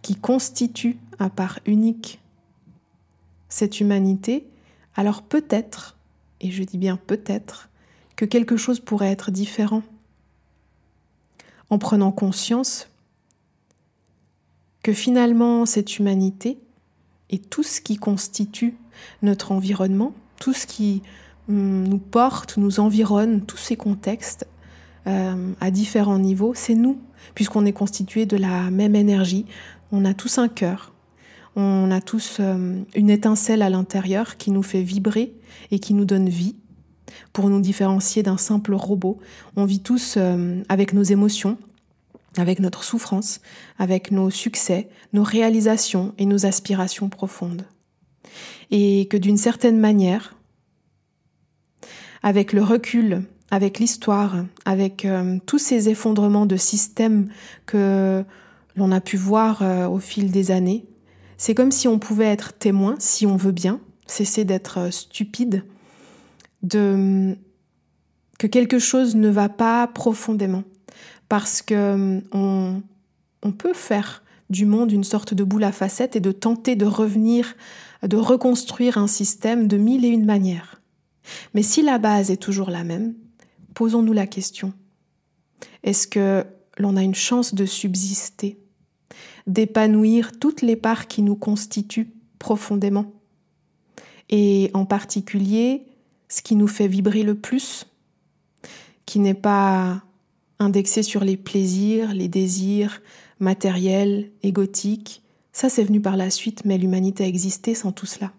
qui 0.00 0.16
constitue 0.16 0.96
à 1.18 1.28
part 1.28 1.58
unique 1.66 2.19
cette 3.50 3.80
humanité, 3.80 4.46
alors 4.96 5.22
peut-être, 5.22 5.98
et 6.40 6.50
je 6.50 6.64
dis 6.64 6.78
bien 6.78 6.96
peut-être, 6.96 7.68
que 8.16 8.24
quelque 8.24 8.56
chose 8.56 8.80
pourrait 8.80 9.10
être 9.10 9.30
différent. 9.30 9.82
En 11.68 11.78
prenant 11.78 12.10
conscience 12.10 12.88
que 14.82 14.92
finalement 14.92 15.66
cette 15.66 15.98
humanité 15.98 16.58
et 17.28 17.38
tout 17.38 17.62
ce 17.62 17.80
qui 17.80 17.96
constitue 17.96 18.74
notre 19.22 19.52
environnement, 19.52 20.14
tout 20.38 20.52
ce 20.52 20.66
qui 20.66 21.02
hum, 21.48 21.86
nous 21.86 21.98
porte, 21.98 22.56
nous 22.56 22.80
environne, 22.80 23.42
tous 23.42 23.56
ces 23.56 23.76
contextes 23.76 24.46
euh, 25.06 25.52
à 25.60 25.70
différents 25.70 26.18
niveaux, 26.18 26.52
c'est 26.54 26.74
nous, 26.74 26.98
puisqu'on 27.34 27.66
est 27.66 27.72
constitué 27.72 28.26
de 28.26 28.36
la 28.36 28.70
même 28.70 28.94
énergie. 28.94 29.46
On 29.92 30.04
a 30.04 30.14
tous 30.14 30.38
un 30.38 30.48
cœur, 30.48 30.89
on 31.56 31.90
a 31.90 32.00
tous 32.00 32.36
euh, 32.40 32.82
une 32.94 33.10
étincelle 33.10 33.62
à 33.62 33.70
l'intérieur 33.70 34.36
qui 34.36 34.50
nous 34.50 34.62
fait 34.62 34.82
vibrer 34.82 35.34
et 35.70 35.78
qui 35.78 35.94
nous 35.94 36.04
donne 36.04 36.28
vie. 36.28 36.56
Pour 37.32 37.50
nous 37.50 37.60
différencier 37.60 38.22
d'un 38.22 38.36
simple 38.36 38.74
robot, 38.74 39.18
on 39.56 39.64
vit 39.64 39.80
tous 39.80 40.14
euh, 40.16 40.62
avec 40.68 40.92
nos 40.92 41.02
émotions, 41.02 41.58
avec 42.36 42.60
notre 42.60 42.84
souffrance, 42.84 43.40
avec 43.78 44.12
nos 44.12 44.30
succès, 44.30 44.88
nos 45.12 45.24
réalisations 45.24 46.14
et 46.18 46.26
nos 46.26 46.46
aspirations 46.46 47.08
profondes. 47.08 47.64
Et 48.70 49.08
que 49.08 49.16
d'une 49.16 49.36
certaine 49.36 49.80
manière, 49.80 50.36
avec 52.22 52.52
le 52.52 52.62
recul, 52.62 53.24
avec 53.50 53.80
l'histoire, 53.80 54.44
avec 54.64 55.04
euh, 55.04 55.38
tous 55.46 55.58
ces 55.58 55.88
effondrements 55.88 56.46
de 56.46 56.56
systèmes 56.56 57.28
que 57.66 58.24
l'on 58.76 58.92
a 58.92 59.00
pu 59.00 59.16
voir 59.16 59.62
au 59.90 59.98
fil 59.98 60.30
des 60.30 60.52
années, 60.52 60.84
c'est 61.40 61.54
comme 61.54 61.72
si 61.72 61.88
on 61.88 61.98
pouvait 61.98 62.26
être 62.26 62.52
témoin, 62.52 62.96
si 62.98 63.24
on 63.24 63.38
veut 63.38 63.50
bien, 63.50 63.80
cesser 64.06 64.44
d'être 64.44 64.76
euh, 64.76 64.90
stupide, 64.90 65.64
de 66.62 67.34
que 68.38 68.46
quelque 68.46 68.78
chose 68.78 69.16
ne 69.16 69.30
va 69.30 69.48
pas 69.48 69.86
profondément, 69.86 70.64
parce 71.30 71.62
que 71.62 72.20
on, 72.32 72.82
on 73.42 73.52
peut 73.52 73.72
faire 73.72 74.22
du 74.50 74.66
monde 74.66 74.92
une 74.92 75.02
sorte 75.02 75.32
de 75.32 75.42
boule 75.42 75.64
à 75.64 75.72
facettes 75.72 76.14
et 76.14 76.20
de 76.20 76.30
tenter 76.30 76.76
de 76.76 76.84
revenir, 76.84 77.54
de 78.06 78.18
reconstruire 78.18 78.98
un 78.98 79.06
système 79.06 79.66
de 79.66 79.78
mille 79.78 80.04
et 80.04 80.08
une 80.08 80.26
manières. 80.26 80.82
Mais 81.54 81.62
si 81.62 81.80
la 81.80 81.96
base 81.96 82.30
est 82.30 82.36
toujours 82.36 82.68
la 82.68 82.84
même, 82.84 83.14
posons-nous 83.72 84.12
la 84.12 84.26
question. 84.26 84.74
Est-ce 85.84 86.06
que 86.06 86.44
l'on 86.76 86.98
a 86.98 87.02
une 87.02 87.14
chance 87.14 87.54
de 87.54 87.64
subsister, 87.64 88.58
d'épanouir 89.46 90.38
toutes 90.38 90.62
les 90.62 90.76
parts 90.76 91.06
qui 91.06 91.22
nous 91.22 91.36
constituent 91.36 92.12
profondément 92.38 93.12
Et 94.28 94.70
en 94.74 94.84
particulier, 94.84 95.86
ce 96.28 96.42
qui 96.42 96.56
nous 96.56 96.68
fait 96.68 96.88
vibrer 96.88 97.22
le 97.22 97.34
plus, 97.34 97.86
qui 99.06 99.18
n'est 99.18 99.34
pas 99.34 100.02
indexé 100.58 101.02
sur 101.02 101.24
les 101.24 101.36
plaisirs, 101.36 102.14
les 102.14 102.28
désirs 102.28 103.02
matériels, 103.40 104.30
égotiques. 104.42 105.22
Ça, 105.52 105.68
c'est 105.68 105.82
venu 105.82 106.00
par 106.00 106.16
la 106.16 106.30
suite, 106.30 106.64
mais 106.64 106.78
l'humanité 106.78 107.24
a 107.24 107.26
existé 107.26 107.74
sans 107.74 107.90
tout 107.90 108.06
cela. 108.06 108.32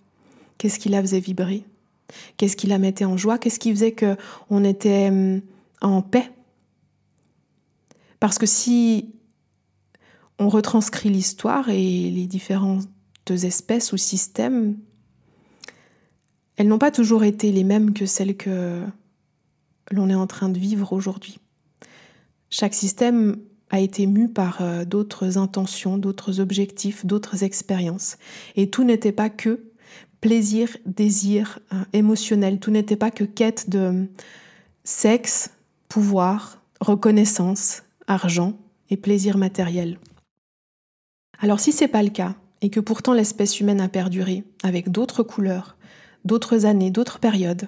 Qu'est-ce 0.58 0.80
qui 0.80 0.90
la 0.90 1.02
faisait 1.02 1.20
vibrer? 1.20 1.64
Qu'est-ce 2.38 2.56
qui 2.56 2.68
la 2.68 2.78
mettait 2.78 3.06
en 3.06 3.18
joie? 3.18 3.38
Qu'est-ce 3.38 3.60
qui 3.60 3.72
faisait 3.72 3.96
qu'on 3.96 4.64
était 4.64 5.10
hum, 5.10 5.42
en 5.82 6.02
paix? 6.02 6.30
Parce 8.20 8.38
que 8.38 8.46
si 8.46 9.10
on 10.42 10.50
retranscrit 10.50 11.10
l'histoire 11.10 11.70
et 11.70 12.10
les 12.10 12.26
différentes 12.26 12.88
espèces 13.30 13.94
ou 13.94 13.98
systèmes, 13.98 14.76
elles 16.58 16.68
n'ont 16.68 16.80
pas 16.80 16.92
toujours 16.92 17.24
été 17.24 17.52
les 17.52 17.64
mêmes 17.64 17.94
que 17.94 18.08
celles 18.08 18.36
que 18.36 18.82
l'on 19.92 20.10
est 20.10 20.16
en 20.16 20.28
train 20.28 20.50
de 20.50 20.58
vivre 20.58 20.94
aujourd'hui. 20.94 21.38
Chaque 22.50 22.74
système 22.74 23.38
a 23.70 23.80
été 23.80 24.08
mu 24.08 24.28
par 24.28 24.62
euh, 24.62 24.84
d'autres 24.84 25.38
intentions, 25.38 25.98
d'autres 25.98 26.42
objectifs, 26.42 27.06
d'autres 27.06 27.44
expériences. 27.44 28.18
Et 28.58 28.70
tout 28.70 28.84
n'était 28.84 29.14
pas 29.14 29.30
que 29.30 29.64
plaisir, 30.20 30.76
désir 30.86 31.60
euh, 31.72 31.84
émotionnel, 31.94 32.60
tout 32.60 32.72
n'était 32.72 32.98
pas 32.98 33.12
que 33.12 33.24
quête 33.24 33.70
de 33.70 34.08
sexe, 34.84 35.52
pouvoir, 35.88 36.62
reconnaissance, 36.82 37.84
argent 38.08 38.58
et 38.90 38.98
plaisir 38.98 39.38
matériel. 39.38 39.98
Alors 41.42 41.60
si 41.60 41.72
c'est 41.72 41.88
pas 41.88 42.04
le 42.04 42.10
cas, 42.10 42.36
et 42.62 42.70
que 42.70 42.80
pourtant 42.80 43.14
l'espèce 43.14 43.60
humaine 43.60 43.82
a 43.82 43.90
perduré 43.90 44.44
avec 44.62 44.90
d'autres 44.90 45.24
couleurs, 45.24 45.76
d'autres 46.24 46.66
années, 46.66 46.92
d'autres 46.92 47.18
périodes, 47.18 47.68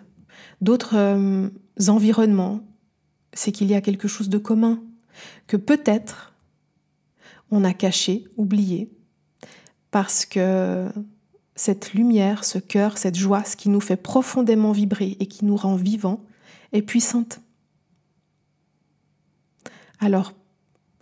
d'autres 0.61 0.95
euh, 0.95 1.49
environnements, 1.87 2.61
c'est 3.33 3.51
qu'il 3.51 3.69
y 3.71 3.73
a 3.73 3.81
quelque 3.81 4.07
chose 4.07 4.29
de 4.29 4.37
commun, 4.37 4.83
que 5.47 5.57
peut-être 5.57 6.33
on 7.49 7.63
a 7.63 7.73
caché, 7.73 8.25
oublié, 8.37 8.91
parce 9.89 10.25
que 10.25 10.87
cette 11.55 11.93
lumière, 11.93 12.43
ce 12.43 12.59
cœur, 12.59 12.99
cette 12.99 13.17
joie, 13.17 13.43
ce 13.43 13.55
qui 13.55 13.69
nous 13.69 13.81
fait 13.81 13.95
profondément 13.95 14.71
vibrer 14.71 15.17
et 15.19 15.25
qui 15.25 15.45
nous 15.45 15.55
rend 15.55 15.75
vivants, 15.75 16.23
est 16.73 16.83
puissante. 16.83 17.41
Alors, 19.99 20.33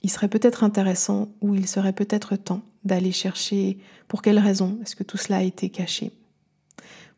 il 0.04 0.10
serait 0.10 0.28
peut-être 0.28 0.64
intéressant 0.64 1.30
ou 1.42 1.56
il 1.56 1.68
serait 1.68 1.94
peut-être 1.94 2.36
temps 2.36 2.62
d'aller 2.84 3.12
chercher 3.12 3.78
pour 4.08 4.22
quelle 4.22 4.40
raison 4.40 4.80
est-ce 4.82 4.96
que 4.96 5.04
tout 5.04 5.18
cela 5.18 5.38
a 5.38 5.44
été 5.44 5.70
caché. 5.70 6.12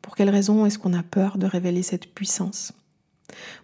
Pour 0.01 0.15
quelle 0.15 0.29
raison 0.29 0.65
est-ce 0.65 0.77
qu'on 0.77 0.93
a 0.93 1.03
peur 1.03 1.37
de 1.37 1.45
révéler 1.45 1.81
cette 1.81 2.13
puissance? 2.13 2.73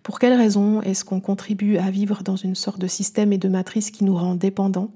Pour 0.03 0.19
quelle 0.19 0.34
raison 0.34 0.82
est-ce 0.82 1.03
qu'on 1.03 1.19
contribue 1.19 1.77
à 1.77 1.91
vivre 1.91 2.23
dans 2.23 2.38
une 2.38 2.55
sorte 2.55 2.79
de 2.79 2.88
système 2.88 3.34
et 3.34 3.38
de 3.38 3.49
matrice 3.49 3.91
qui 3.91 4.05
nous 4.05 4.15
rend 4.15 4.36
dépendants 4.36 4.91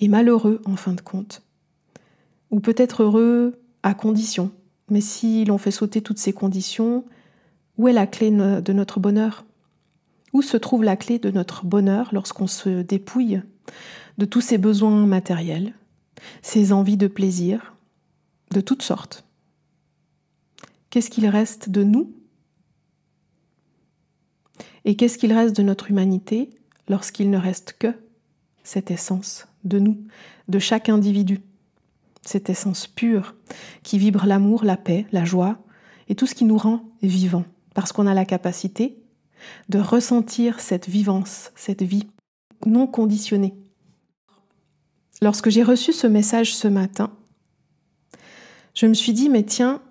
et 0.00 0.08
malheureux 0.08 0.62
en 0.64 0.76
fin 0.76 0.92
de 0.92 1.00
compte? 1.00 1.42
Ou 2.50 2.60
peut-être 2.60 3.02
heureux 3.02 3.60
à 3.82 3.92
condition. 3.94 4.52
Mais 4.88 5.00
si 5.00 5.44
l'on 5.44 5.58
fait 5.58 5.72
sauter 5.72 6.00
toutes 6.00 6.18
ces 6.18 6.32
conditions, 6.32 7.04
où 7.76 7.88
est 7.88 7.92
la 7.92 8.06
clé 8.06 8.30
de 8.30 8.72
notre 8.72 9.00
bonheur? 9.00 9.44
Où 10.32 10.42
se 10.42 10.56
trouve 10.56 10.84
la 10.84 10.96
clé 10.96 11.18
de 11.18 11.30
notre 11.30 11.64
bonheur 11.64 12.10
lorsqu'on 12.12 12.46
se 12.46 12.82
dépouille 12.82 13.40
de 14.18 14.24
tous 14.24 14.40
ces 14.40 14.58
besoins 14.58 15.06
matériels, 15.06 15.74
ces 16.42 16.72
envies 16.72 16.96
de 16.96 17.06
plaisir, 17.06 17.74
de 18.52 18.60
toutes 18.60 18.82
sortes? 18.82 19.24
Qu'est-ce 20.90 21.10
qu'il 21.10 21.26
reste 21.28 21.68
de 21.70 21.82
nous? 21.82 22.12
Et 24.84 24.96
qu'est-ce 24.96 25.18
qu'il 25.18 25.32
reste 25.32 25.56
de 25.56 25.62
notre 25.62 25.90
humanité 25.90 26.50
lorsqu'il 26.88 27.30
ne 27.30 27.38
reste 27.38 27.76
que 27.78 27.94
cette 28.64 28.90
essence 28.90 29.46
de 29.64 29.78
nous, 29.78 29.98
de 30.48 30.58
chaque 30.58 30.88
individu? 30.88 31.40
Cette 32.22 32.50
essence 32.50 32.86
pure 32.86 33.34
qui 33.82 33.98
vibre 33.98 34.26
l'amour, 34.26 34.64
la 34.64 34.76
paix, 34.76 35.06
la 35.12 35.24
joie 35.24 35.58
et 36.08 36.14
tout 36.14 36.26
ce 36.26 36.34
qui 36.34 36.44
nous 36.44 36.58
rend 36.58 36.82
vivants, 37.02 37.44
parce 37.74 37.92
qu'on 37.92 38.06
a 38.06 38.14
la 38.14 38.24
capacité 38.24 38.98
de 39.68 39.78
ressentir 39.78 40.60
cette 40.60 40.88
vivance, 40.88 41.52
cette 41.54 41.82
vie 41.82 42.08
non 42.66 42.86
conditionnée. 42.86 43.54
Lorsque 45.20 45.50
j'ai 45.50 45.62
reçu 45.62 45.92
ce 45.92 46.06
message 46.06 46.54
ce 46.54 46.68
matin, 46.68 47.12
je 48.74 48.86
me 48.86 48.94
suis 48.94 49.12
dit, 49.12 49.28
mais 49.28 49.44
tiens, 49.44 49.82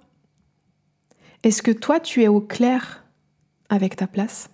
est-ce 1.44 1.62
que 1.62 1.72
toi 1.72 2.00
tu 2.00 2.24
es 2.24 2.28
au 2.28 2.42
clair 2.42 3.06
avec 3.70 3.96
ta 3.96 4.08
place? 4.08 4.50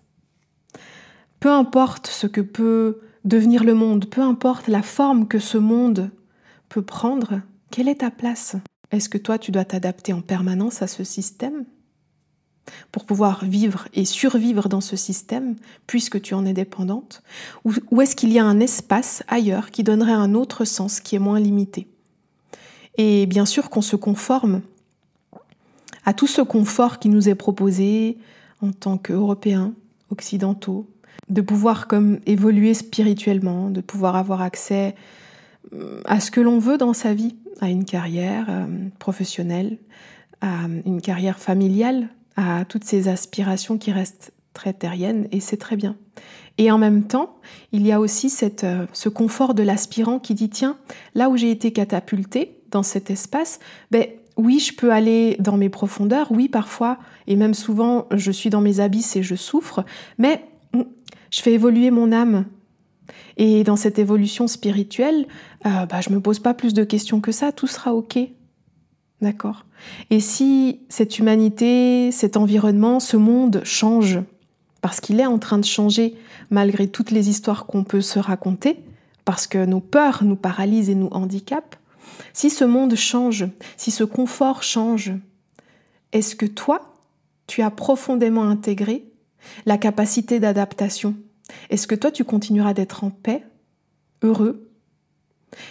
Peu 1.39 1.51
importe 1.51 2.08
ce 2.08 2.27
que 2.27 2.41
peut 2.41 3.01
devenir 3.25 3.63
le 3.63 3.73
monde, 3.73 4.10
peu 4.10 4.21
importe 4.21 4.67
la 4.67 4.82
forme 4.82 5.27
que 5.27 5.39
ce 5.39 5.58
monde 5.58 6.10
peut 6.69 6.82
prendre, 6.82 7.41
quelle 7.69 7.88
est 7.88 8.01
ta 8.01 8.12
place? 8.12 8.56
Est-ce 8.91 9.10
que 9.10 9.17
toi, 9.17 9.38
tu 9.38 9.51
dois 9.51 9.65
t'adapter 9.65 10.13
en 10.13 10.21
permanence 10.21 10.82
à 10.82 10.88
ce 10.88 11.03
système? 11.03 11.65
Pour 12.91 13.06
pouvoir 13.06 13.43
vivre 13.45 13.88
et 13.93 14.06
survivre 14.06 14.69
dans 14.69 14.82
ce 14.82 14.95
système, 14.95 15.56
puisque 15.88 16.21
tu 16.21 16.34
en 16.34 16.45
es 16.45 16.54
dépendante 16.54 17.23
Ou, 17.65 18.02
est-ce 18.02 18.15
qu'il 18.15 18.32
y 18.32 18.39
a 18.39 18.45
un 18.45 18.60
espace 18.60 19.23
ailleurs 19.28 19.71
qui 19.71 19.84
donnerait 19.84 20.13
un 20.13 20.34
autre 20.34 20.65
sens 20.65 20.99
qui 20.99 21.15
est 21.15 21.19
moins 21.19 21.39
limité? 21.39 21.88
Et 22.97 23.26
bien 23.26 23.45
sûr 23.45 23.69
qu'on 23.69 23.82
se 23.82 23.95
conforme 23.95 24.62
à 26.06 26.13
tout 26.13 26.28
ce 26.28 26.41
confort 26.41 26.99
qui 26.99 27.10
nous 27.10 27.30
est 27.30 27.36
proposé 27.36 28.17
en 28.62 28.71
tant 28.71 28.97
qu'Européens, 28.97 29.73
occidentaux, 30.12 30.88
de 31.30 31.41
pouvoir 31.41 31.88
comme 31.88 32.19
évoluer 32.26 32.73
spirituellement, 32.73 33.69
de 33.69 33.82
pouvoir 33.82 34.15
avoir 34.15 34.41
accès 34.41 34.95
à 36.06 36.19
ce 36.19 36.32
que 36.32 36.41
l'on 36.41 36.60
veut 36.60 36.78
dans 36.78 36.93
sa 36.93 37.13
vie, 37.13 37.36
à 37.62 37.69
une 37.69 37.86
carrière 37.86 38.45
euh, 38.49 38.65
professionnelle, 38.99 39.78
à 40.41 40.65
une 40.86 41.02
carrière 41.02 41.39
familiale, 41.39 42.10
à 42.36 42.65
toutes 42.65 42.84
ces 42.84 43.08
aspirations 43.08 43.78
qui 43.78 43.91
restent 43.91 44.32
très 44.54 44.74
terriennes, 44.74 45.28
et 45.32 45.39
c'est 45.39 45.58
très 45.58 45.76
bien. 45.76 45.96
Et 46.58 46.72
en 46.72 46.78
même 46.78 47.04
temps, 47.04 47.36
il 47.72 47.86
y 47.86 47.91
a 47.91 48.00
aussi 48.00 48.30
cette, 48.30 48.63
euh, 48.63 48.86
ce 48.93 49.10
confort 49.10 49.56
de 49.56 49.63
l'aspirant 49.63 50.19
qui 50.19 50.36
dit, 50.36 50.50
tiens, 50.50 50.78
là 51.15 51.30
où 51.30 51.38
j'ai 51.38 51.50
été 51.50 51.74
catapulté, 51.74 52.60
dans 52.74 52.84
cet 52.84 53.10
espace, 53.10 53.60
ben, 53.91 54.06
oui, 54.36 54.60
je 54.60 54.74
peux 54.74 54.91
aller 54.91 55.38
dans 55.39 55.58
mes 55.58 55.69
profondeurs, 55.69 56.32
oui, 56.32 56.50
parfois, 56.50 56.98
et 57.28 57.36
même 57.36 57.54
souvent, 57.54 58.08
je 58.12 58.32
suis 58.32 58.50
dans 58.50 58.62
mes 58.62 58.80
abysses 58.80 59.15
et 59.15 59.24
je 59.24 59.36
souffre, 59.36 59.86
mais 60.17 60.43
mm, 60.74 60.82
je 61.30 61.41
fais 61.41 61.54
évoluer 61.54 61.91
mon 61.91 62.12
âme. 62.12 62.46
Et 63.38 63.63
dans 63.63 63.76
cette 63.76 64.00
évolution 64.00 64.48
spirituelle, 64.48 65.28
euh, 65.65 65.86
bah, 65.86 66.02
je 66.02 66.10
me 66.10 66.19
pose 66.19 66.39
pas 66.39 66.54
plus 66.54 66.74
de 66.74 66.84
questions 66.84 67.22
que 67.22 67.32
ça, 67.32 67.52
tout 67.52 67.67
sera 67.67 67.93
OK. 67.93 68.17
D'accord. 69.24 69.66
Et 70.10 70.20
si 70.20 70.82
cette 70.90 71.18
humanité, 71.18 72.12
cet 72.12 72.36
environnement, 72.36 73.00
ce 73.00 73.16
monde 73.16 73.62
change, 73.64 74.20
parce 74.82 75.00
qu'il 75.00 75.22
est 75.22 75.26
en 75.26 75.40
train 75.40 75.60
de 75.60 75.66
changer 75.66 76.16
malgré 76.52 76.90
toutes 76.90 77.10
les 77.10 77.30
histoires 77.30 77.66
qu'on 77.66 77.86
peut 77.86 78.02
se 78.02 78.20
raconter, 78.20 78.80
parce 79.24 79.48
que 79.48 79.64
nos 79.64 79.80
peurs 79.80 80.26
nous 80.26 80.36
paralysent 80.36 80.90
et 80.90 80.96
nous 80.96 81.08
handicapent, 81.12 81.78
si 82.34 82.50
ce 82.50 82.66
monde 82.66 82.96
change, 82.96 83.46
si 83.78 83.92
ce 83.92 84.04
confort 84.04 84.62
change, 84.62 85.14
est-ce 86.12 86.36
que 86.36 86.46
toi, 86.46 86.94
tu 87.48 87.62
as 87.62 87.72
profondément 87.72 88.44
intégré 88.44 89.06
la 89.66 89.78
capacité 89.78 90.42
d'adaptation? 90.42 91.16
Est-ce 91.70 91.88
que 91.88 91.96
toi, 91.96 92.12
tu 92.12 92.26
continueras 92.26 92.74
d'être 92.74 93.06
en 93.06 93.10
paix, 93.10 93.46
heureux? 94.22 94.70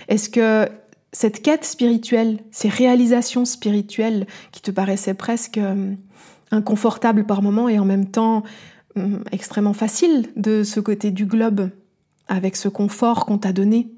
Est-ce 0.09 0.31
que 0.31 0.71
cette 1.13 1.43
quête 1.43 1.65
spirituelle, 1.65 2.39
ces 2.51 2.69
réalisations 2.69 3.45
spirituelles 3.45 4.27
qui 4.51 4.63
te 4.63 4.71
paraissaient 4.71 5.15
presque 5.15 5.59
euh, 5.59 5.95
inconfortables 6.51 7.27
par 7.27 7.43
moments 7.43 7.69
et 7.69 7.79
en 7.79 7.85
même 7.85 8.11
temps 8.11 8.43
euh, 8.97 9.19
extrêmement 9.31 9.75
faciles 9.75 10.31
de 10.37 10.65
ce 10.65 10.81
côté 10.81 11.11
du 11.11 11.27
globe, 11.27 11.71
avec 12.29 12.57
ce 12.57 12.69
confort 12.69 13.27
qu'on 13.27 13.39
t'a 13.39 13.53
donné, 13.53 13.91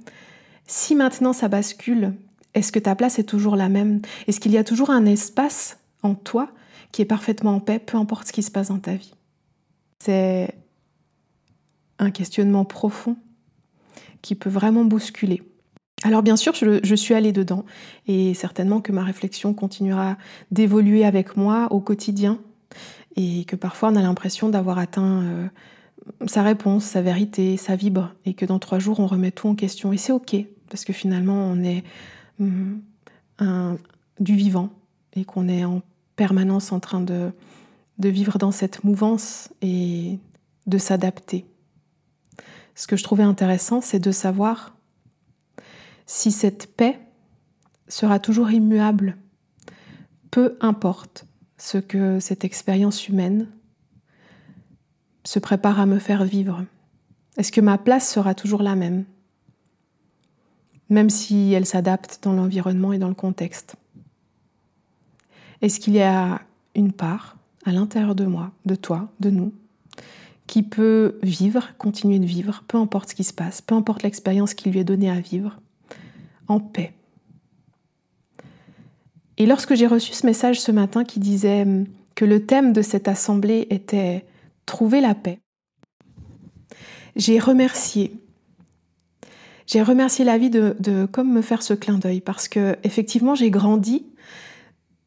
si 0.66 0.94
maintenant 0.94 1.32
ça 1.32 1.48
bascule, 1.48 2.14
est-ce 2.54 2.72
que 2.72 2.78
ta 2.78 2.94
place 2.94 3.18
est 3.18 3.24
toujours 3.24 3.56
la 3.56 3.68
même? 3.68 4.00
Est-ce 4.26 4.40
qu'il 4.40 4.52
y 4.52 4.58
a 4.58 4.64
toujours 4.64 4.90
un 4.90 5.04
espace 5.06 5.78
en 6.02 6.14
toi 6.14 6.50
qui 6.92 7.02
est 7.02 7.06
parfaitement 7.06 7.54
en 7.56 7.60
paix, 7.60 7.78
peu 7.78 7.98
importe 7.98 8.28
ce 8.28 8.32
qui 8.32 8.42
se 8.42 8.50
passe 8.50 8.68
dans 8.68 8.78
ta 8.78 8.94
vie? 8.94 9.14
C'est 9.98 10.54
un 11.98 12.10
questionnement 12.10 12.64
profond 12.64 13.16
qui 14.22 14.34
peut 14.34 14.50
vraiment 14.50 14.84
bousculer. 14.84 15.42
Alors 16.04 16.22
bien 16.22 16.36
sûr, 16.36 16.52
je, 16.54 16.94
suis 16.94 17.14
allée 17.14 17.32
dedans. 17.32 17.64
Et 18.06 18.34
certainement 18.34 18.82
que 18.82 18.92
ma 18.92 19.02
réflexion 19.02 19.54
continuera 19.54 20.18
d'évoluer 20.50 21.04
avec 21.06 21.38
moi 21.38 21.66
au 21.70 21.80
quotidien. 21.80 22.38
Et 23.16 23.46
que 23.46 23.56
parfois 23.56 23.88
on 23.88 23.96
a 23.96 24.02
l'impression 24.02 24.50
d'avoir 24.50 24.78
atteint 24.78 25.22
euh, 25.22 25.46
sa 26.26 26.42
réponse, 26.42 26.84
sa 26.84 27.00
vérité, 27.00 27.56
sa 27.56 27.74
vibre. 27.74 28.12
Et 28.26 28.34
que 28.34 28.44
dans 28.44 28.58
trois 28.58 28.78
jours 28.78 29.00
on 29.00 29.06
remet 29.06 29.30
tout 29.30 29.48
en 29.48 29.54
question. 29.54 29.94
Et 29.94 29.96
c'est 29.96 30.12
ok 30.12 30.36
parce 30.68 30.84
que 30.84 30.92
finalement 30.92 31.50
on 31.50 31.62
est 31.62 31.82
un, 33.38 33.78
du 34.20 34.36
vivant. 34.36 34.68
Et 35.14 35.24
qu'on 35.24 35.48
est 35.48 35.64
en 35.64 35.80
permanence 36.16 36.70
en 36.70 36.80
train 36.80 37.00
de, 37.00 37.30
de 37.98 38.08
vivre 38.10 38.36
dans 38.36 38.50
cette 38.50 38.84
mouvance 38.84 39.48
et 39.62 40.18
de 40.66 40.76
s'adapter. 40.76 41.46
Ce 42.74 42.86
que 42.86 42.96
je 42.96 43.04
trouvais 43.04 43.22
intéressant, 43.22 43.80
c'est 43.80 44.00
de 44.00 44.12
savoir 44.12 44.73
si 46.06 46.32
cette 46.32 46.74
paix 46.76 46.98
sera 47.88 48.18
toujours 48.18 48.50
immuable, 48.50 49.16
peu 50.30 50.56
importe 50.60 51.26
ce 51.58 51.78
que 51.78 52.20
cette 52.20 52.44
expérience 52.44 53.08
humaine 53.08 53.48
se 55.24 55.38
prépare 55.38 55.80
à 55.80 55.86
me 55.86 55.98
faire 55.98 56.24
vivre. 56.24 56.64
Est-ce 57.36 57.52
que 57.52 57.60
ma 57.60 57.78
place 57.78 58.10
sera 58.10 58.34
toujours 58.34 58.62
la 58.62 58.74
même 58.74 59.04
même 60.90 61.10
si 61.10 61.52
elle 61.52 61.66
s'adapte 61.66 62.20
dans 62.22 62.32
l'environnement 62.32 62.92
et 62.92 62.98
dans 62.98 63.08
le 63.08 63.14
contexte? 63.14 63.76
Est-ce 65.62 65.80
qu'il 65.80 65.94
y 65.94 66.02
a 66.02 66.42
une 66.74 66.92
part 66.92 67.36
à 67.64 67.72
l'intérieur 67.72 68.14
de 68.14 68.26
moi, 68.26 68.52
de 68.66 68.74
toi, 68.74 69.08
de 69.20 69.30
nous, 69.30 69.52
qui 70.46 70.62
peut 70.62 71.18
vivre, 71.22 71.70
continuer 71.78 72.18
de 72.18 72.26
vivre, 72.26 72.62
peu 72.68 72.76
importe 72.76 73.10
ce 73.10 73.14
qui 73.14 73.24
se 73.24 73.32
passe, 73.32 73.62
peu 73.62 73.74
importe 73.74 74.02
l'expérience 74.02 74.54
qui 74.54 74.70
lui 74.70 74.78
est 74.78 74.84
donnée 74.84 75.10
à 75.10 75.20
vivre, 75.20 75.58
en 76.48 76.60
paix. 76.60 76.92
Et 79.36 79.46
lorsque 79.46 79.74
j'ai 79.74 79.86
reçu 79.86 80.12
ce 80.12 80.26
message 80.26 80.60
ce 80.60 80.72
matin 80.72 81.04
qui 81.04 81.18
disait 81.18 81.66
que 82.14 82.24
le 82.24 82.46
thème 82.46 82.72
de 82.72 82.82
cette 82.82 83.08
assemblée 83.08 83.66
était 83.70 84.24
Trouver 84.66 85.02
la 85.02 85.14
paix, 85.14 85.40
j'ai 87.16 87.38
remercié 87.38 88.12
j'ai 89.66 89.82
remercié 89.82 90.24
la 90.24 90.36
vie 90.36 90.50
de, 90.50 91.06
comme 91.10 91.32
me 91.32 91.42
faire 91.42 91.62
ce 91.62 91.74
clin 91.74 91.98
d'œil 91.98 92.20
parce 92.20 92.48
que 92.48 92.76
effectivement 92.82 93.34
j'ai 93.34 93.50
grandi 93.50 94.06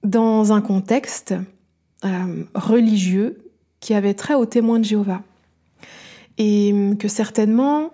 dans 0.04 0.52
un 0.52 0.62
contexte 0.62 1.36
euh, 2.06 2.44
religieux 2.56 3.52
qui 3.80 3.94
avait 3.94 4.14
très 4.14 4.34
au 4.34 4.46
témoin 4.46 4.80
de 4.80 4.86
Jéhovah 4.86 5.22
et 6.38 6.74
que 7.00 7.08
certainement 7.08 7.92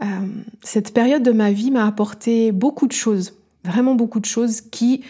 euh, 0.00 0.06
cette 0.62 0.94
période 0.94 1.22
de 1.22 1.32
ma 1.32 1.52
vie 1.52 1.70
m'a 1.70 1.86
apporté 1.86 2.52
beaucoup 2.52 2.86
de 2.86 2.92
choses, 2.92 3.34
vraiment 3.64 3.94
beaucoup 3.94 4.20
de 4.20 4.24
choses 4.24 4.60
qui 4.60 5.02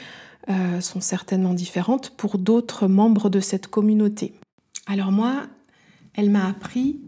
euh, 0.49 0.81
sont 0.81 1.01
certainement 1.01 1.55
différentes 1.55 2.11
pour 2.11 2.39
d'autres 2.39 2.89
membres 2.89 3.31
de 3.31 3.41
cette 3.41 3.69
communauté. 3.69 4.35
Alors 4.87 5.13
moi, 5.13 5.47
elle 6.15 6.31
m'a 6.31 6.49
appris 6.49 7.01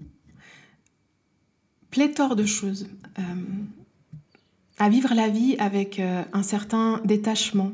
pléthore 1.91 2.37
de 2.37 2.47
choses. 2.47 2.89
Euh, 3.19 3.23
à 4.79 4.89
vivre 4.89 5.15
la 5.15 5.29
vie 5.29 5.55
avec 5.61 6.01
un 6.01 6.43
certain 6.43 7.01
détachement. 7.05 7.71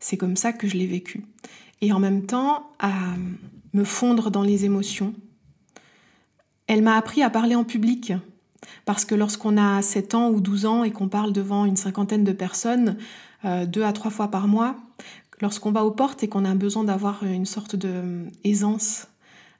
C'est 0.00 0.16
comme 0.16 0.34
ça 0.34 0.52
que 0.52 0.66
je 0.66 0.76
l'ai 0.76 0.88
vécu. 0.88 1.24
Et 1.80 1.92
en 1.92 2.00
même 2.00 2.26
temps, 2.26 2.68
à 2.80 2.90
me 3.72 3.84
fondre 3.84 4.30
dans 4.30 4.42
les 4.42 4.64
émotions. 4.64 5.14
Elle 6.66 6.82
m'a 6.82 6.96
appris 6.96 7.22
à 7.22 7.30
parler 7.30 7.54
en 7.54 7.64
public. 7.64 8.12
Parce 8.84 9.04
que 9.04 9.14
lorsqu'on 9.14 9.56
a 9.56 9.82
7 9.82 10.14
ans 10.14 10.30
ou 10.30 10.40
12 10.40 10.66
ans 10.66 10.84
et 10.84 10.90
qu'on 10.90 11.08
parle 11.08 11.32
devant 11.32 11.64
une 11.64 11.76
cinquantaine 11.76 12.24
de 12.24 12.32
personnes, 12.32 12.96
euh, 13.44 13.66
deux 13.66 13.84
à 13.84 13.92
trois 13.92 14.10
fois 14.10 14.28
par 14.28 14.48
mois, 14.48 14.76
lorsqu'on 15.40 15.72
va 15.72 15.84
aux 15.84 15.90
portes 15.90 16.22
et 16.22 16.28
qu'on 16.28 16.44
a 16.44 16.54
besoin 16.54 16.84
d'avoir 16.84 17.24
une 17.24 17.46
sorte 17.46 17.76
de 17.76 18.26
aisance, 18.44 19.08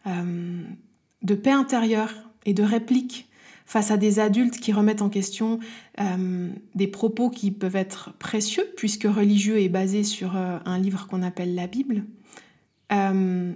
de 0.05 1.35
paix 1.35 1.53
intérieure, 1.53 2.13
et 2.47 2.55
de 2.55 2.63
répliques 2.63 3.29
face 3.67 3.91
à 3.91 3.97
des 3.97 4.19
adultes 4.19 4.59
qui 4.59 4.73
remettent 4.73 5.03
en 5.03 5.09
question 5.09 5.61
euh, 6.01 6.49
des 6.75 6.89
propos 6.89 7.31
qui 7.31 7.53
peuvent 7.53 7.77
être 7.77 8.13
précieux, 8.19 8.65
puisque 8.77 9.05
religieux 9.05 9.61
est 9.61 9.69
basé 9.69 10.03
sur 10.03 10.37
euh, 10.37 10.59
un 10.65 10.79
livre 10.79 11.07
qu'on 11.07 11.23
appelle 11.23 11.55
la 11.55 11.69
Bible. 11.69 12.05
Euh, 12.93 13.53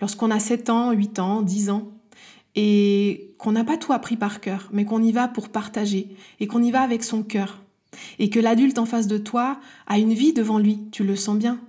lorsqu'on 0.00 0.30
a 0.30 0.38
7 0.40 0.70
ans, 0.70 0.92
8 0.92 1.18
ans, 1.18 1.42
10 1.42 1.68
ans, 1.68 1.92
et 2.54 3.34
qu'on 3.38 3.52
n'a 3.52 3.64
pas 3.64 3.76
tout 3.76 3.92
appris 3.92 4.16
par 4.16 4.40
cœur, 4.40 4.68
mais 4.72 4.84
qu'on 4.84 5.02
y 5.02 5.12
va 5.12 5.28
pour 5.28 5.48
partager, 5.48 6.14
et 6.40 6.46
qu'on 6.46 6.62
y 6.62 6.70
va 6.70 6.82
avec 6.82 7.02
son 7.02 7.22
cœur, 7.22 7.62
et 8.18 8.30
que 8.30 8.40
l'adulte 8.40 8.78
en 8.78 8.86
face 8.86 9.06
de 9.06 9.18
toi 9.18 9.58
a 9.86 9.98
une 9.98 10.14
vie 10.14 10.32
devant 10.32 10.58
lui, 10.58 10.80
tu 10.92 11.04
le 11.04 11.16
sens 11.16 11.36
bien. 11.36 11.60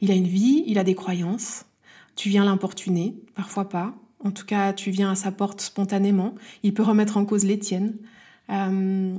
Il 0.00 0.10
a 0.10 0.14
une 0.14 0.26
vie, 0.26 0.64
il 0.66 0.78
a 0.78 0.84
des 0.84 0.94
croyances, 0.94 1.64
tu 2.16 2.28
viens 2.28 2.44
l'importuner, 2.44 3.14
parfois 3.34 3.68
pas, 3.68 3.94
en 4.22 4.30
tout 4.30 4.44
cas, 4.44 4.72
tu 4.72 4.90
viens 4.90 5.10
à 5.10 5.14
sa 5.14 5.32
porte 5.32 5.60
spontanément. 5.60 6.34
Il 6.62 6.74
peut 6.74 6.82
remettre 6.82 7.16
en 7.16 7.24
cause 7.24 7.44
les 7.44 7.58
tiennes. 7.58 7.96
Euh, 8.50 9.16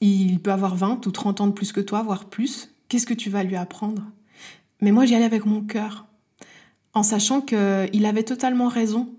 il 0.00 0.40
peut 0.40 0.52
avoir 0.52 0.76
20 0.76 1.06
ou 1.06 1.10
30 1.10 1.40
ans 1.42 1.46
de 1.46 1.52
plus 1.52 1.72
que 1.72 1.80
toi, 1.80 2.02
voire 2.02 2.24
plus. 2.24 2.70
Qu'est-ce 2.88 3.06
que 3.06 3.14
tu 3.14 3.28
vas 3.28 3.42
lui 3.42 3.56
apprendre? 3.56 4.02
Mais 4.80 4.92
moi, 4.92 5.04
j'y 5.04 5.14
allais 5.14 5.24
avec 5.24 5.44
mon 5.44 5.60
cœur, 5.60 6.06
en 6.94 7.02
sachant 7.02 7.40
qu'il 7.40 8.06
avait 8.06 8.22
totalement 8.22 8.68
raison 8.68 9.14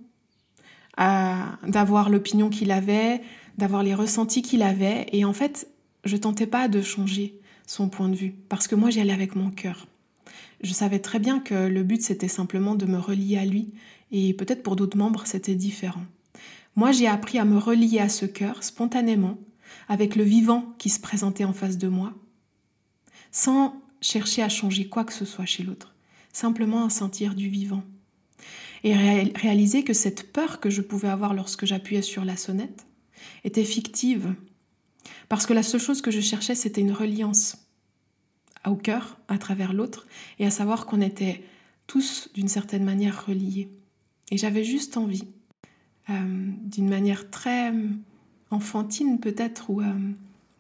d'avoir 1.00 2.10
l'opinion 2.10 2.50
qu'il 2.50 2.72
avait, 2.72 3.22
d'avoir 3.58 3.84
les 3.84 3.96
ressentis 3.96 4.42
qu'il 4.42 4.62
avait. 4.62 5.08
Et 5.12 5.26
en 5.26 5.34
fait, 5.34 5.68
je 6.04 6.18
tentais 6.18 6.48
pas 6.48 6.68
de 6.68 6.82
changer 6.82 7.40
son 7.66 7.90
point 7.90 8.10
de 8.10 8.16
vue, 8.16 8.36
parce 8.50 8.68
que 8.68 8.76
moi, 8.76 8.90
j'y 8.90 9.00
allais 9.00 9.14
avec 9.14 9.36
mon 9.36 9.50
cœur. 9.50 9.88
Je 10.62 10.74
savais 10.74 11.00
très 11.00 11.20
bien 11.20 11.40
que 11.40 11.68
le 11.68 11.84
but, 11.84 12.02
c'était 12.02 12.28
simplement 12.28 12.76
de 12.76 12.86
me 12.86 12.98
relier 12.98 13.38
à 13.38 13.46
lui 13.46 13.72
et 14.12 14.34
peut-être 14.34 14.64
pour 14.64 14.76
d'autres 14.76 14.98
membres 14.98 15.26
c'était 15.26 15.56
différent. 15.56 16.04
Moi 16.76 16.92
j'ai 16.92 17.08
appris 17.08 17.40
à 17.40 17.46
me 17.46 17.58
relier 17.58 18.00
à 18.00 18.10
ce 18.10 18.26
cœur 18.26 18.64
spontanément, 18.64 19.38
avec 19.88 20.16
le 20.16 20.24
vivant 20.24 20.74
qui 20.78 20.90
se 20.90 21.00
présentait 21.00 21.46
en 21.46 21.54
face 21.54 21.78
de 21.78 21.88
moi, 21.88 22.14
sans 23.32 23.82
chercher 24.02 24.42
à 24.42 24.50
changer 24.50 24.88
quoi 24.88 25.04
que 25.04 25.14
ce 25.14 25.26
soit 25.26 25.46
chez 25.46 25.64
l'autre, 25.64 25.96
simplement 26.34 26.86
à 26.86 26.90
sentir 26.90 27.36
du 27.36 27.50
vivant. 27.50 27.84
Et 28.84 28.94
réaliser 28.96 29.84
que 29.84 29.94
cette 29.94 30.32
peur 30.32 30.60
que 30.60 30.70
je 30.70 30.82
pouvais 30.82 31.10
avoir 31.10 31.34
lorsque 31.34 31.66
j'appuyais 31.66 32.02
sur 32.02 32.24
la 32.24 32.38
sonnette 32.38 32.86
était 33.44 33.66
fictive, 33.66 34.34
parce 35.28 35.46
que 35.46 35.54
la 35.54 35.64
seule 35.64 35.82
chose 35.82 36.02
que 36.02 36.12
je 36.12 36.22
cherchais 36.22 36.56
c'était 36.56 36.82
une 36.82 36.94
reliance 36.94 37.58
au 38.66 38.76
cœur 38.76 39.18
à 39.28 39.38
travers 39.38 39.74
l'autre 39.74 40.08
et 40.38 40.46
à 40.46 40.52
savoir 40.52 40.86
qu'on 40.86 41.02
était 41.02 41.44
tous 41.88 42.30
d'une 42.34 42.48
certaine 42.48 42.84
manière 42.84 43.26
reliés. 43.26 43.70
Et 44.32 44.38
j'avais 44.38 44.64
juste 44.64 44.98
envie, 44.98 45.28
euh, 46.10 46.14
d'une 46.64 46.90
manière 46.90 47.30
très 47.30 47.74
enfantine 48.52 49.20
peut-être 49.20 49.70
ou 49.70 49.82
euh, 49.82 49.94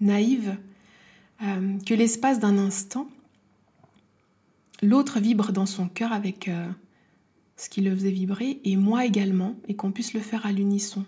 naïve, 0.02 0.58
euh, 1.44 1.78
que 1.86 1.94
l'espace 1.94 2.40
d'un 2.40 2.58
instant, 2.58 3.08
l'autre 4.82 5.20
vibre 5.20 5.52
dans 5.52 5.66
son 5.66 5.88
cœur 5.88 6.12
avec 6.14 6.50
ce 7.60 7.70
qui 7.70 7.82
le 7.82 7.94
faisait 7.94 8.12
vibrer, 8.12 8.62
et 8.64 8.78
moi 8.78 9.06
également, 9.06 9.56
et 9.68 9.76
qu'on 9.76 9.92
puisse 9.92 10.14
le 10.14 10.22
faire 10.22 10.46
à 10.46 10.52
l'unisson. 10.52 11.06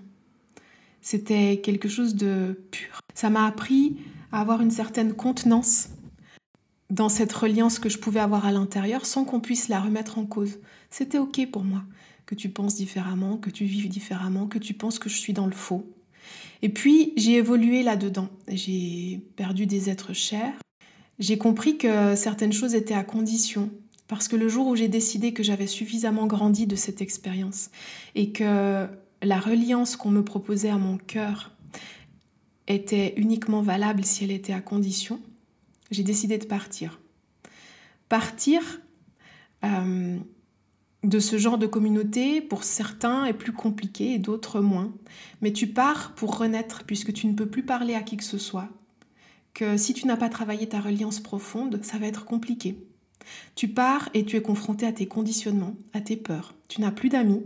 C'était 1.01 1.61
quelque 1.63 1.87
chose 1.87 2.15
de 2.15 2.61
pur. 2.69 2.99
Ça 3.15 3.29
m'a 3.29 3.45
appris 3.47 3.97
à 4.31 4.41
avoir 4.41 4.61
une 4.61 4.69
certaine 4.69 5.13
contenance 5.13 5.89
dans 6.89 7.09
cette 7.09 7.31
reliance 7.31 7.79
que 7.79 7.89
je 7.89 7.97
pouvais 7.97 8.19
avoir 8.19 8.45
à 8.45 8.51
l'intérieur 8.51 9.05
sans 9.05 9.23
qu'on 9.23 9.39
puisse 9.39 9.69
la 9.69 9.79
remettre 9.79 10.19
en 10.19 10.25
cause. 10.25 10.59
C'était 10.89 11.17
ok 11.17 11.49
pour 11.49 11.63
moi 11.63 11.83
que 12.25 12.35
tu 12.35 12.49
penses 12.49 12.75
différemment, 12.75 13.37
que 13.37 13.49
tu 13.49 13.65
vives 13.65 13.89
différemment, 13.89 14.47
que 14.47 14.59
tu 14.59 14.73
penses 14.73 14.99
que 14.99 15.09
je 15.09 15.17
suis 15.17 15.33
dans 15.33 15.47
le 15.47 15.53
faux. 15.53 15.89
Et 16.61 16.69
puis 16.69 17.13
j'ai 17.15 17.35
évolué 17.35 17.81
là-dedans. 17.81 18.29
J'ai 18.49 19.21
perdu 19.37 19.65
des 19.65 19.89
êtres 19.89 20.13
chers. 20.13 20.53
J'ai 21.17 21.37
compris 21.37 21.77
que 21.77 22.15
certaines 22.15 22.53
choses 22.53 22.75
étaient 22.75 22.93
à 22.93 23.03
condition. 23.03 23.71
Parce 24.11 24.27
que 24.27 24.35
le 24.35 24.49
jour 24.49 24.67
où 24.67 24.75
j'ai 24.75 24.89
décidé 24.89 25.31
que 25.31 25.41
j'avais 25.41 25.67
suffisamment 25.67 26.27
grandi 26.27 26.67
de 26.67 26.75
cette 26.75 27.01
expérience 27.01 27.69
et 28.13 28.33
que 28.33 28.85
la 29.23 29.39
reliance 29.39 29.95
qu'on 29.95 30.11
me 30.11 30.21
proposait 30.21 30.69
à 30.69 30.77
mon 30.77 30.97
cœur 30.97 31.55
était 32.67 33.13
uniquement 33.15 33.61
valable 33.61 34.03
si 34.03 34.25
elle 34.25 34.31
était 34.31 34.51
à 34.51 34.59
condition, 34.59 35.21
j'ai 35.91 36.03
décidé 36.03 36.37
de 36.37 36.43
partir. 36.43 36.99
Partir 38.09 38.81
euh, 39.63 40.17
de 41.05 41.19
ce 41.19 41.37
genre 41.37 41.57
de 41.57 41.67
communauté, 41.67 42.41
pour 42.41 42.65
certains, 42.65 43.23
est 43.23 43.33
plus 43.33 43.53
compliqué 43.53 44.15
et 44.15 44.19
d'autres 44.19 44.59
moins. 44.59 44.91
Mais 45.39 45.53
tu 45.53 45.67
pars 45.67 46.15
pour 46.15 46.37
renaître 46.37 46.83
puisque 46.83 47.13
tu 47.13 47.27
ne 47.27 47.33
peux 47.33 47.47
plus 47.47 47.63
parler 47.63 47.95
à 47.95 48.01
qui 48.01 48.17
que 48.17 48.25
ce 48.25 48.37
soit. 48.37 48.67
Que 49.53 49.77
si 49.77 49.93
tu 49.93 50.05
n'as 50.05 50.17
pas 50.17 50.27
travaillé 50.27 50.67
ta 50.67 50.81
reliance 50.81 51.21
profonde, 51.21 51.79
ça 51.81 51.97
va 51.97 52.07
être 52.07 52.25
compliqué. 52.25 52.75
Tu 53.55 53.67
pars 53.67 54.09
et 54.13 54.25
tu 54.25 54.37
es 54.37 54.41
confronté 54.41 54.85
à 54.85 54.91
tes 54.91 55.07
conditionnements, 55.07 55.75
à 55.93 56.01
tes 56.01 56.17
peurs. 56.17 56.53
Tu 56.67 56.81
n'as 56.81 56.91
plus 56.91 57.09
d'amis, 57.09 57.43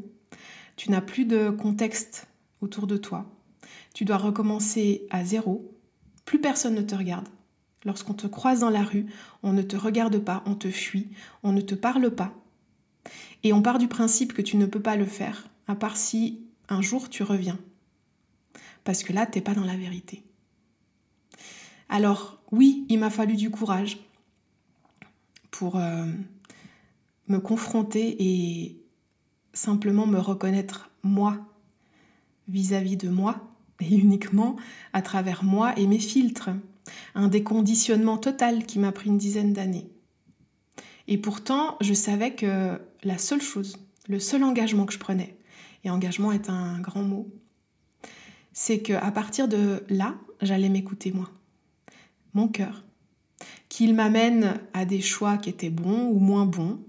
tu 0.76 0.92
n'as 0.92 1.02
plus 1.02 1.26
de 1.26 1.50
contexte 1.50 2.28
autour 2.62 2.88
de 2.88 2.98
toi. 2.98 3.26
Tu 3.94 4.06
dois 4.06 4.18
recommencer 4.18 5.08
à 5.10 5.24
zéro. 5.24 5.72
Plus 6.26 6.40
personne 6.40 6.76
ne 6.76 6.82
te 6.82 6.96
regarde. 6.96 7.28
Lorsqu'on 7.86 8.14
te 8.14 8.28
croise 8.28 8.62
dans 8.62 8.70
la 8.70 8.84
rue, 8.84 9.06
on 9.44 9.54
ne 9.54 9.62
te 9.62 9.78
regarde 9.78 10.18
pas, 10.18 10.44
on 10.46 10.56
te 10.56 10.70
fuit, 10.70 11.08
on 11.44 11.52
ne 11.52 11.62
te 11.62 11.76
parle 11.76 12.10
pas. 12.10 12.34
Et 13.44 13.54
on 13.54 13.62
part 13.62 13.78
du 13.78 13.88
principe 13.88 14.34
que 14.34 14.42
tu 14.42 14.58
ne 14.58 14.66
peux 14.66 14.82
pas 14.82 14.96
le 14.96 15.06
faire, 15.06 15.48
à 15.68 15.76
part 15.76 15.98
si 15.98 16.42
un 16.68 16.82
jour 16.82 17.10
tu 17.10 17.22
reviens. 17.22 17.60
Parce 18.84 19.04
que 19.04 19.14
là, 19.14 19.26
t'es 19.26 19.42
pas 19.42 19.54
dans 19.54 19.64
la 19.64 19.78
vérité. 19.78 20.24
Alors, 21.90 22.40
oui, 22.52 22.86
il 22.90 23.00
m'a 23.00 23.12
fallu 23.12 23.36
du 23.36 23.52
courage 23.52 24.00
pour 25.58 25.78
euh, 25.78 26.06
me 27.28 27.40
confronter 27.40 28.18
et 28.20 28.84
simplement 29.54 30.06
me 30.06 30.20
reconnaître 30.20 30.90
moi 31.02 31.38
vis-à-vis 32.50 32.98
de 32.98 33.08
moi 33.08 33.56
et 33.80 33.96
uniquement 33.96 34.58
à 34.92 35.02
travers 35.02 35.46
moi 35.46 35.74
et 35.80 35.88
mes 35.88 36.00
filtres. 36.00 36.50
Un 37.16 37.30
déconditionnement 37.30 38.18
total 38.18 38.66
qui 38.66 38.80
m'a 38.80 38.92
pris 38.92 39.08
une 39.10 39.18
dizaine 39.18 39.54
d'années. 39.54 39.90
Et 41.08 41.18
pourtant, 41.18 41.78
je 41.82 41.94
savais 41.94 42.36
que 42.36 42.80
la 43.04 43.18
seule 43.18 43.42
chose, 43.42 43.78
le 44.08 44.20
seul 44.20 44.44
engagement 44.44 44.86
que 44.86 44.94
je 44.94 45.00
prenais, 45.00 45.38
et 45.84 45.90
engagement 45.90 46.32
est 46.32 46.50
un 46.50 46.80
grand 46.80 47.04
mot, 47.04 47.32
c'est 48.52 48.82
qu'à 48.82 49.12
partir 49.12 49.48
de 49.48 49.84
là, 49.90 50.16
j'allais 50.42 50.70
m'écouter 50.70 51.12
moi, 51.12 51.30
mon 52.34 52.48
cœur, 52.48 52.85
qu'il 53.76 53.94
m'amène 53.94 54.54
à 54.72 54.86
des 54.86 55.02
choix 55.02 55.36
qui 55.36 55.50
étaient 55.50 55.70
bons 55.70 56.08
ou 56.08 56.20
moins 56.20 56.46
bons. 56.46 56.80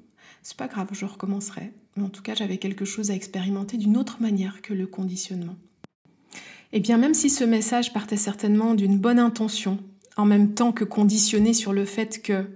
C'est 0.45 0.57
pas 0.57 0.69
grave, 0.69 0.87
je 0.93 1.05
recommencerai. 1.05 1.73
Mais 1.97 2.05
en 2.05 2.09
tout 2.11 2.23
cas, 2.23 2.37
j'avais 2.37 2.59
quelque 2.59 2.85
chose 2.85 3.11
à 3.11 3.15
expérimenter 3.15 3.77
d'une 3.77 3.97
autre 3.97 4.19
manière 4.21 4.63
que 4.63 4.73
le 4.73 4.87
conditionnement. 4.87 5.57
Et 6.73 6.79
eh 6.79 6.81
bien, 6.81 6.97
même 6.97 7.15
si 7.15 7.29
ce 7.29 7.43
message 7.43 7.93
partait 7.93 8.17
certainement 8.17 8.75
d'une 8.75 8.99
bonne 8.99 9.19
intention, 9.19 9.79
en 10.17 10.27
même 10.27 10.55
temps 10.55 10.71
que 10.71 10.85
conditionné 10.85 11.55
sur 11.55 11.73
le 11.73 11.85
fait 11.87 12.23
que 12.23 12.47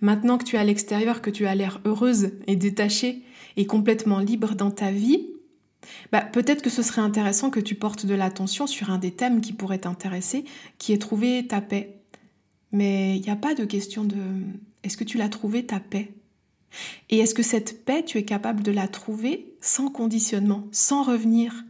Maintenant 0.00 0.38
que 0.38 0.44
tu 0.44 0.56
es 0.56 0.58
à 0.58 0.64
l'extérieur, 0.64 1.20
que 1.20 1.30
tu 1.30 1.46
as 1.46 1.54
l'air 1.54 1.80
heureuse 1.84 2.30
et 2.46 2.56
détachée 2.56 3.22
et 3.56 3.66
complètement 3.66 4.20
libre 4.20 4.54
dans 4.54 4.70
ta 4.70 4.90
vie, 4.90 5.26
bah, 6.10 6.22
peut-être 6.22 6.62
que 6.62 6.70
ce 6.70 6.82
serait 6.82 7.02
intéressant 7.02 7.50
que 7.50 7.60
tu 7.60 7.74
portes 7.74 8.06
de 8.06 8.14
l'attention 8.14 8.66
sur 8.66 8.90
un 8.90 8.98
des 8.98 9.10
thèmes 9.10 9.40
qui 9.40 9.52
pourrait 9.52 9.78
t'intéresser, 9.78 10.44
qui 10.78 10.92
est 10.92 10.98
trouver 10.98 11.46
ta 11.46 11.60
paix. 11.60 11.97
Mais 12.72 13.16
il 13.16 13.22
n'y 13.22 13.30
a 13.30 13.36
pas 13.36 13.54
de 13.54 13.64
question 13.64 14.04
de 14.04 14.16
est-ce 14.82 14.96
que 14.96 15.04
tu 15.04 15.18
l'as 15.18 15.28
trouvé 15.28 15.66
ta 15.66 15.80
paix? 15.80 16.12
Et 17.08 17.18
est-ce 17.18 17.34
que 17.34 17.42
cette 17.42 17.84
paix, 17.84 18.04
tu 18.04 18.18
es 18.18 18.24
capable 18.24 18.62
de 18.62 18.72
la 18.72 18.88
trouver 18.88 19.54
sans 19.60 19.88
conditionnement, 19.90 20.68
sans 20.70 21.02
revenir 21.02 21.64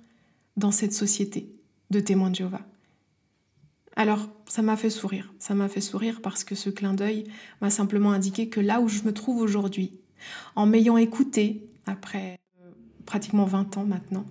dans 0.57 0.73
cette 0.73 0.93
société 0.93 1.49
de 1.91 2.01
témoins 2.01 2.31
de 2.31 2.37
Jéhovah? 2.37 2.67
Alors, 3.97 4.29
ça 4.47 4.63
m'a 4.63 4.77
fait 4.77 4.91
sourire. 4.91 5.33
Ça 5.39 5.55
m'a 5.55 5.69
fait 5.69 5.81
sourire 5.81 6.21
parce 6.23 6.45
que 6.45 6.55
ce 6.55 6.71
clin 6.71 6.95
d'œil 6.95 7.25
m'a 7.61 7.71
simplement 7.71 8.13
indiqué 8.13 8.49
que 8.49 8.61
là 8.61 8.81
où 8.81 8.89
je 8.89 9.03
me 9.03 9.13
trouve 9.13 9.41
aujourd'hui, 9.41 9.93
en 10.57 10.67
m'ayant 10.67 10.97
écouté, 10.97 11.69
après 11.87 12.39
euh, 12.63 12.71
pratiquement 13.07 13.45
20 13.45 13.77
ans 13.77 13.85
maintenant, 13.85 14.25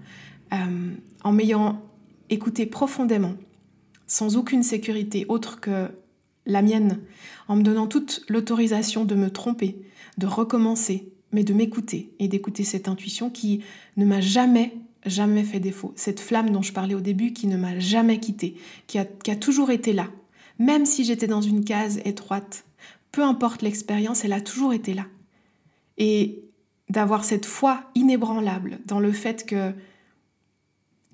euh, 0.53 0.93
en 1.23 1.31
m'ayant 1.31 1.81
écouté 2.29 2.65
profondément, 2.65 3.35
sans 4.05 4.37
aucune 4.37 4.63
sécurité 4.63 5.25
autre 5.27 5.59
que 5.59 5.89
la 6.47 6.63
mienne, 6.63 6.99
en 7.47 7.55
me 7.55 7.61
donnant 7.61 7.85
toute 7.85 8.23
l'autorisation 8.27 9.05
de 9.05 9.13
me 9.13 9.29
tromper, 9.29 9.77
de 10.17 10.25
recommencer, 10.25 11.11
mais 11.31 11.43
de 11.43 11.53
m'écouter 11.53 12.13
et 12.19 12.27
d'écouter 12.27 12.63
cette 12.63 12.87
intuition 12.87 13.29
qui 13.29 13.61
ne 13.97 14.05
m'a 14.05 14.21
jamais 14.21 14.73
jamais 15.05 15.43
fait 15.43 15.59
défaut. 15.59 15.93
Cette 15.95 16.19
flamme 16.19 16.51
dont 16.51 16.61
je 16.61 16.73
parlais 16.73 16.95
au 16.95 17.01
début 17.01 17.33
qui 17.33 17.47
ne 17.47 17.57
m'a 17.57 17.79
jamais 17.79 18.19
quittée, 18.19 18.55
qui 18.87 18.99
a, 18.99 19.05
qui 19.05 19.31
a 19.31 19.35
toujours 19.35 19.71
été 19.71 19.93
là. 19.93 20.09
Même 20.59 20.85
si 20.85 21.03
j'étais 21.03 21.27
dans 21.27 21.41
une 21.41 21.63
case 21.63 21.99
étroite, 22.03 22.65
peu 23.11 23.23
importe 23.23 23.61
l'expérience, 23.61 24.25
elle 24.25 24.33
a 24.33 24.41
toujours 24.41 24.73
été 24.73 24.93
là. 24.93 25.05
Et 25.97 26.43
d'avoir 26.89 27.23
cette 27.23 27.45
foi 27.45 27.83
inébranlable 27.95 28.79
dans 28.85 28.99
le 28.99 29.11
fait 29.11 29.45
que 29.45 29.73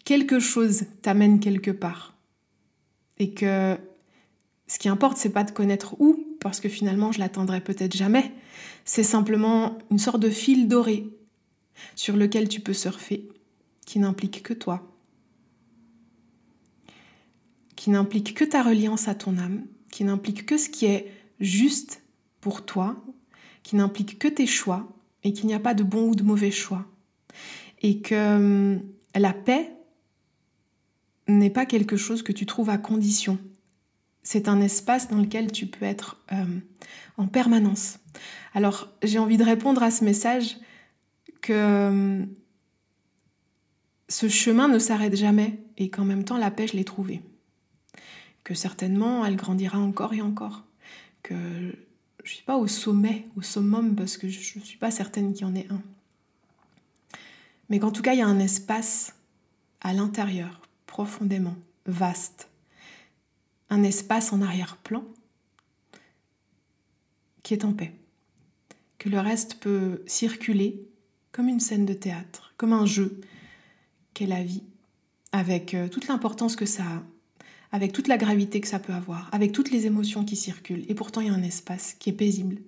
quelque 0.05 0.39
chose 0.39 0.85
t'amène 1.01 1.39
quelque 1.39 1.71
part. 1.71 2.15
Et 3.19 3.31
que 3.31 3.77
qui 4.83 4.89
importe, 4.89 5.15
c'est 5.15 5.29
pas 5.29 5.45
de 5.45 5.51
connaître 5.51 5.95
où, 6.01 6.35
parce 6.41 6.59
que 6.59 6.67
finalement 6.67 7.13
je 7.13 7.19
l'atteindrai 7.19 7.61
peut-être 7.61 7.95
jamais. 7.95 8.33
C'est 8.83 9.01
simplement 9.01 9.77
une 9.89 9.97
sorte 9.97 10.19
de 10.19 10.29
fil 10.29 10.67
doré 10.67 11.07
sur 11.95 12.17
lequel 12.17 12.49
tu 12.49 12.59
peux 12.59 12.73
surfer 12.73 13.29
qui 13.85 13.99
n'implique 13.99 14.43
que 14.43 14.53
toi, 14.53 14.85
qui 17.77 17.91
n'implique 17.91 18.33
que 18.33 18.43
ta 18.43 18.61
reliance 18.61 19.07
à 19.07 19.15
ton 19.15 19.37
âme, 19.37 19.63
qui 19.89 20.03
n'implique 20.03 20.45
que 20.45 20.57
ce 20.57 20.67
qui 20.67 20.83
est 20.83 21.09
juste 21.39 22.01
pour 22.41 22.65
toi, 22.65 23.01
qui 23.63 23.77
n'implique 23.77 24.19
que 24.19 24.27
tes 24.27 24.47
choix 24.47 24.91
et 25.23 25.31
qu'il 25.31 25.45
n'y 25.45 25.53
a 25.53 25.61
pas 25.61 25.75
de 25.75 25.83
bon 25.83 26.09
ou 26.09 26.15
de 26.15 26.23
mauvais 26.23 26.51
choix. 26.51 26.85
Et 27.83 28.01
que 28.01 28.35
hum, 28.35 28.81
la 29.15 29.31
paix 29.31 29.71
n'est 31.29 31.49
pas 31.49 31.65
quelque 31.65 31.95
chose 31.95 32.21
que 32.21 32.33
tu 32.33 32.45
trouves 32.45 32.69
à 32.69 32.77
condition. 32.77 33.39
C'est 34.23 34.47
un 34.47 34.61
espace 34.61 35.09
dans 35.09 35.19
lequel 35.19 35.51
tu 35.51 35.67
peux 35.67 35.85
être 35.85 36.21
hum, 36.31 36.61
en 37.17 37.27
permanence. 37.27 37.99
Alors 38.53 38.89
j'ai 39.03 39.19
envie 39.19 39.37
de 39.37 39.43
répondre 39.43 39.83
à 39.83 39.91
ce 39.91 40.03
message 40.03 40.57
que 41.41 41.87
hum, 41.87 42.27
ce 44.09 44.29
chemin 44.29 44.67
ne 44.67 44.79
s'arrête 44.79 45.15
jamais 45.15 45.59
et 45.77 45.89
qu'en 45.89 46.05
même 46.05 46.23
temps 46.23 46.37
la 46.37 46.51
paix, 46.51 46.67
je 46.67 46.77
l'ai 46.77 46.85
trouvée. 46.85 47.21
Que 48.43 48.53
certainement 48.53 49.25
elle 49.25 49.35
grandira 49.35 49.79
encore 49.79 50.13
et 50.13 50.21
encore. 50.21 50.63
Que 51.21 51.35
je 52.23 52.29
ne 52.29 52.35
suis 52.35 52.43
pas 52.43 52.57
au 52.57 52.67
sommet, 52.67 53.27
au 53.35 53.41
summum, 53.41 53.95
parce 53.95 54.17
que 54.17 54.29
je 54.29 54.59
ne 54.59 54.63
suis 54.63 54.77
pas 54.77 54.91
certaine 54.91 55.33
qu'il 55.33 55.41
y 55.41 55.49
en 55.49 55.55
ait 55.55 55.67
un. 55.69 55.81
Mais 57.69 57.79
qu'en 57.79 57.91
tout 57.91 58.01
cas, 58.01 58.13
il 58.13 58.19
y 58.19 58.21
a 58.21 58.27
un 58.27 58.39
espace 58.39 59.15
à 59.81 59.93
l'intérieur, 59.93 60.61
profondément, 60.85 61.55
vaste. 61.85 62.49
Un 63.69 63.83
espace 63.83 64.33
en 64.33 64.41
arrière-plan 64.41 65.03
qui 67.43 67.53
est 67.53 67.65
en 67.65 67.73
paix. 67.73 67.93
Que 68.97 69.09
le 69.09 69.19
reste 69.19 69.55
peut 69.55 70.01
circuler 70.07 70.87
comme 71.31 71.49
une 71.49 71.59
scène 71.59 71.85
de 71.85 71.93
théâtre, 71.93 72.53
comme 72.57 72.73
un 72.73 72.85
jeu, 72.85 73.19
qu'est 74.13 74.27
la 74.27 74.43
vie, 74.43 74.63
avec 75.31 75.73
euh, 75.73 75.89
toute 75.89 76.07
l'importance 76.07 76.55
que 76.55 76.65
ça 76.65 76.83
a, 76.83 77.03
avec 77.71 77.91
toute 77.91 78.07
la 78.07 78.17
gravité 78.17 78.61
que 78.61 78.67
ça 78.67 78.79
peut 78.79 78.93
avoir, 78.93 79.29
avec 79.33 79.51
toutes 79.51 79.71
les 79.71 79.87
émotions 79.87 80.23
qui 80.23 80.35
circulent, 80.35 80.85
et 80.87 80.95
pourtant 80.95 81.21
il 81.21 81.27
y 81.27 81.29
a 81.31 81.33
un 81.33 81.43
espace 81.43 81.95
qui 81.95 82.11
est 82.11 82.13
paisible 82.13 82.61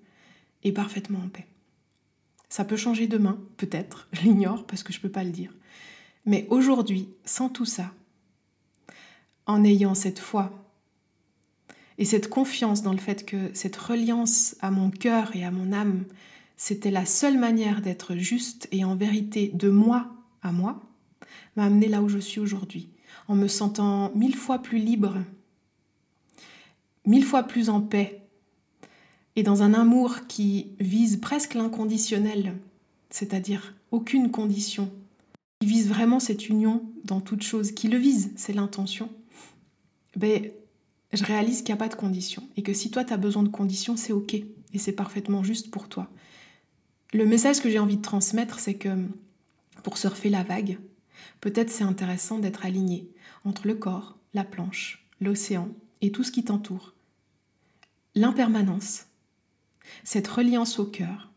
et 0.64 0.72
parfaitement 0.72 1.20
en 1.20 1.30
paix. 1.30 1.48
Ça 2.50 2.66
peut 2.66 2.76
changer 2.76 3.08
demain, 3.08 3.40
peut-être, 3.58 4.08
je 4.14 4.22
l'ignore 4.22 4.66
parce 4.66 4.84
que 4.84 4.92
je 4.92 4.98
ne 4.98 5.04
peux 5.04 5.12
pas 5.12 5.24
le 5.24 5.32
dire. 5.32 5.54
Mais 6.26 6.48
aujourd'hui, 6.50 7.08
sans 7.24 7.50
tout 7.50 7.66
ça, 7.66 7.94
en 9.46 9.64
ayant 9.64 9.94
cette 9.94 10.18
foi 10.18 10.65
et 11.98 12.06
cette 12.06 12.30
confiance 12.30 12.82
dans 12.82 12.92
le 12.92 12.98
fait 12.98 13.26
que 13.26 13.52
cette 13.54 13.76
reliance 13.76 14.56
à 14.62 14.72
mon 14.72 14.90
cœur 14.90 15.36
et 15.36 15.46
à 15.46 15.52
mon 15.52 15.72
âme, 15.72 16.06
c'était 16.58 16.92
la 16.92 17.06
seule 17.06 17.38
manière 17.38 17.82
d'être 17.82 18.16
juste 18.16 18.68
et 18.72 18.84
en 18.84 18.96
vérité 18.96 19.52
de 19.54 19.70
moi 19.70 20.08
à 20.42 20.52
moi, 20.52 20.82
m'a 21.56 21.66
amené 21.66 21.88
là 21.88 22.02
où 22.02 22.10
je 22.10 22.20
suis 22.20 22.40
aujourd'hui, 22.40 22.90
en 23.28 23.36
me 23.36 23.48
sentant 23.48 24.12
mille 24.14 24.36
fois 24.36 24.60
plus 24.60 24.78
libre, 24.78 25.18
mille 27.06 27.26
fois 27.26 27.44
plus 27.44 27.70
en 27.70 27.82
paix, 27.82 28.22
et 29.36 29.44
dans 29.44 29.64
un 29.64 29.74
amour 29.74 30.28
qui 30.28 30.68
vise 30.80 31.18
presque 31.18 31.56
l'inconditionnel, 31.56 32.56
c'est-à-dire 33.10 33.74
aucune 33.92 34.32
condition, 34.32 34.92
qui 35.60 35.68
vise 35.68 35.90
vraiment 35.90 36.20
cette 36.20 36.48
union 36.48 36.84
dans 37.04 37.22
toute 37.22 37.44
chose, 37.44 37.72
qui 37.72 37.88
le 37.88 37.98
vise, 37.98 38.32
c'est 38.36 38.54
l'intention, 38.54 39.10
ben, 40.16 40.52
je 41.16 41.24
réalise 41.24 41.60
qu'il 41.60 41.74
n'y 41.74 41.80
a 41.80 41.84
pas 41.84 41.90
de 41.90 41.96
condition 41.96 42.48
et 42.58 42.64
que 42.64 42.74
si 42.74 42.92
toi 42.92 43.04
tu 43.04 43.14
as 43.14 43.18
besoin 43.18 43.44
de 43.44 43.50
conditions, 43.50 43.98
c'est 43.98 44.14
ok 44.14 44.34
et 44.36 44.78
c'est 44.78 44.92
parfaitement 44.92 45.44
juste 45.44 45.72
pour 45.72 45.88
toi. 45.90 46.10
Le 47.14 47.26
message 47.26 47.62
que 47.62 47.70
j'ai 47.70 47.80
envie 47.80 47.98
de 47.98 48.02
transmettre, 48.02 48.60
c'est 48.60 48.76
que 48.76 48.98
pour 49.84 49.98
surfer 49.98 50.30
la 50.30 50.44
vague, 50.44 50.80
peut-être 51.42 51.70
c'est 51.70 51.84
intéressant 51.84 52.40
d'être 52.40 52.66
aligné 52.66 53.10
entre 53.46 53.68
le 53.68 53.76
corps, 53.76 54.18
la 54.34 54.44
planche, 54.44 55.06
l'océan 55.22 55.70
et 56.02 56.12
tout 56.12 56.24
ce 56.24 56.32
qui 56.32 56.44
t'entoure. 56.44 56.94
L'impermanence, 58.16 59.06
cette 60.04 60.28
reliance 60.28 60.80
au 60.80 60.86
cœur 60.86 61.32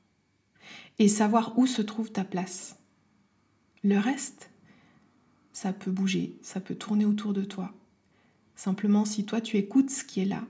et 0.99 1.09
savoir 1.09 1.57
où 1.59 1.67
se 1.67 1.83
trouve 1.83 2.11
ta 2.11 2.25
place. 2.25 2.77
Le 3.85 3.99
reste, 3.99 4.51
ça 5.53 5.73
peut 5.73 5.91
bouger, 5.91 6.37
ça 6.43 6.61
peut 6.61 6.75
tourner 6.75 7.05
autour 7.05 7.33
de 7.33 7.45
toi. 7.45 7.73
Simplement, 8.59 9.05
si 9.05 9.25
toi 9.25 9.41
tu 9.41 9.57
écoutes 9.57 9.89
ce 9.89 10.03
qui 10.03 10.19
est 10.19 10.25
là, 10.25 10.45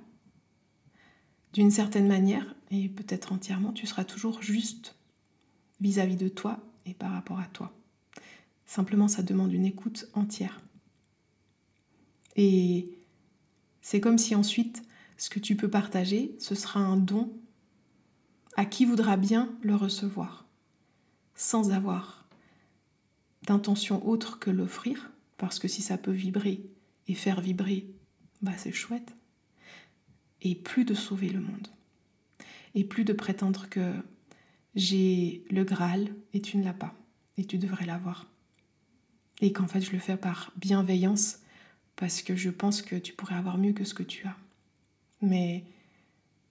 d'une 1.53 1.71
certaine 1.71 2.09
manière, 2.09 2.55
et 2.71 2.88
peut-être 2.88 3.33
entièrement, 3.33 3.71
tu 3.71 3.87
seras 3.87 4.05
toujours 4.05 4.40
juste 4.40 4.97
vis-à-vis 5.83 6.16
de 6.16 6.29
toi 6.29 6.59
et 6.87 6.94
par 6.94 7.12
rapport 7.12 7.38
à 7.38 7.44
toi. 7.44 7.71
Simplement, 8.64 9.09
ça 9.09 9.23
demande 9.23 9.53
une 9.53 9.66
écoute 9.66 10.09
entière. 10.14 10.62
Et 12.35 12.99
c'est 13.83 14.01
comme 14.01 14.16
si 14.16 14.35
ensuite, 14.35 14.83
ce 15.18 15.29
que 15.29 15.38
tu 15.38 15.55
peux 15.55 15.68
partager, 15.68 16.35
ce 16.38 16.55
sera 16.55 16.81
un 16.81 16.97
don 16.97 17.31
à 18.57 18.64
qui 18.64 18.87
voudra 18.87 19.18
bien 19.18 19.55
le 19.61 19.77
recevoir, 19.77 20.47
sans 21.35 21.73
avoir 21.73 22.27
d'intention 23.42 24.09
autre 24.09 24.38
que 24.38 24.49
l'offrir, 24.49 25.11
parce 25.37 25.59
que 25.59 25.68
si 25.68 25.83
ça 25.83 25.99
peut 25.99 26.11
vibrer 26.11 26.64
et 27.07 27.14
faire 27.14 27.42
vibrer 27.42 27.87
bah 28.42 28.53
c'est 28.57 28.72
chouette. 28.72 29.14
Et 30.42 30.55
plus 30.55 30.85
de 30.85 30.94
sauver 30.94 31.29
le 31.29 31.40
monde. 31.40 31.68
Et 32.74 32.85
plus 32.85 33.05
de 33.05 33.12
prétendre 33.12 33.68
que 33.68 33.92
j'ai 34.74 35.44
le 35.51 35.64
Graal 35.64 36.14
et 36.33 36.40
tu 36.40 36.57
ne 36.59 36.64
l'as 36.64 36.72
pas. 36.72 36.94
Et 37.37 37.44
tu 37.44 37.59
devrais 37.59 37.87
l'avoir. 37.87 38.27
Et 39.40 39.53
qu'en 39.53 39.66
fait 39.66 39.81
je 39.81 39.92
le 39.92 39.98
fais 39.98 40.16
par 40.16 40.53
bienveillance 40.57 41.40
parce 41.96 42.22
que 42.22 42.37
je 42.37 42.51
pense 42.51 42.83
que 42.83 42.96
tu 42.96 43.12
pourrais 43.12 43.35
avoir 43.35 43.59
mieux 43.59 43.72
que 43.72 43.85
ce 43.85 43.94
que 43.94 44.03
tu 44.03 44.27
as. 44.27 44.37
Mais 45.20 45.64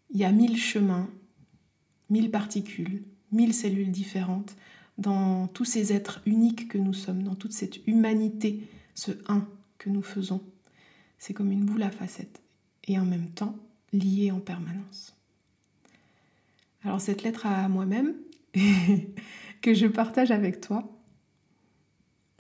il 0.10 0.20
y 0.20 0.26
a 0.26 0.32
mille 0.32 0.58
chemins, 0.58 1.10
mille 2.10 2.32
particules, 2.32 3.04
mille 3.32 3.54
cellules 3.54 3.92
différentes 3.92 4.56
dans 4.98 5.48
tous 5.48 5.66
ces 5.66 5.94
êtres 5.94 6.22
uniques 6.26 6.68
que 6.68 6.78
nous 6.78 6.94
sommes, 6.94 7.24
dans 7.24 7.36
toute 7.36 7.54
cette 7.54 7.86
humanité, 7.88 8.68
ce 8.96 9.12
un 9.28 9.48
que 9.78 9.90
nous 9.90 10.02
faisons 10.02 10.42
c'est 11.18 11.34
comme 11.34 11.52
une 11.52 11.66
boule 11.66 11.84
à 11.84 11.92
facettes 11.92 12.42
et 12.88 12.98
en 13.00 13.06
même 13.06 13.30
temps 13.30 13.56
liée 13.94 14.32
en 14.32 14.40
permanence. 14.40 15.16
Alors 16.84 17.02
cette 17.02 17.24
lettre 17.24 17.46
à 17.46 17.68
moi-même 17.68 18.16
que 19.62 19.74
je 19.74 19.88
partage 19.88 20.32
avec 20.32 20.62
toi, 20.62 20.90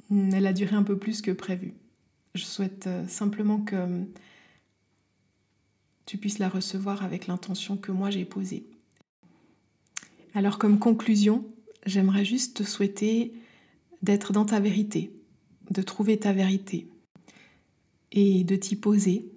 elle 0.10 0.48
a 0.48 0.54
duré 0.54 0.76
un 0.76 0.84
peu 0.84 0.98
plus 0.98 1.22
que 1.22 1.32
prévu. 1.32 1.74
Je 2.36 2.44
souhaite 2.44 2.88
euh, 2.88 3.08
simplement 3.08 3.60
que 3.60 4.06
tu 6.06 6.18
puisses 6.18 6.40
la 6.40 6.50
recevoir 6.50 7.04
avec 7.04 7.28
l'intention 7.28 7.76
que 7.78 7.92
moi 7.92 8.10
j'ai 8.10 8.26
posée. 8.26 8.66
Alors 10.34 10.60
comme 10.60 10.80
conclusion, 10.80 11.46
j'aimerais 11.86 12.24
juste 12.24 12.58
te 12.58 12.63
souhaiter 12.63 13.34
d'être 14.02 14.32
dans 14.32 14.46
ta 14.46 14.60
vérité, 14.60 15.12
de 15.72 15.82
trouver 15.82 16.18
ta 16.18 16.32
vérité, 16.32 16.88
et 18.12 18.43
de 18.43 18.56
t'y 18.56 18.76
poser 18.76 19.32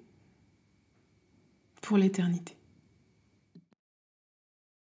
pour 1.80 1.96
l'éternité. 1.96 2.56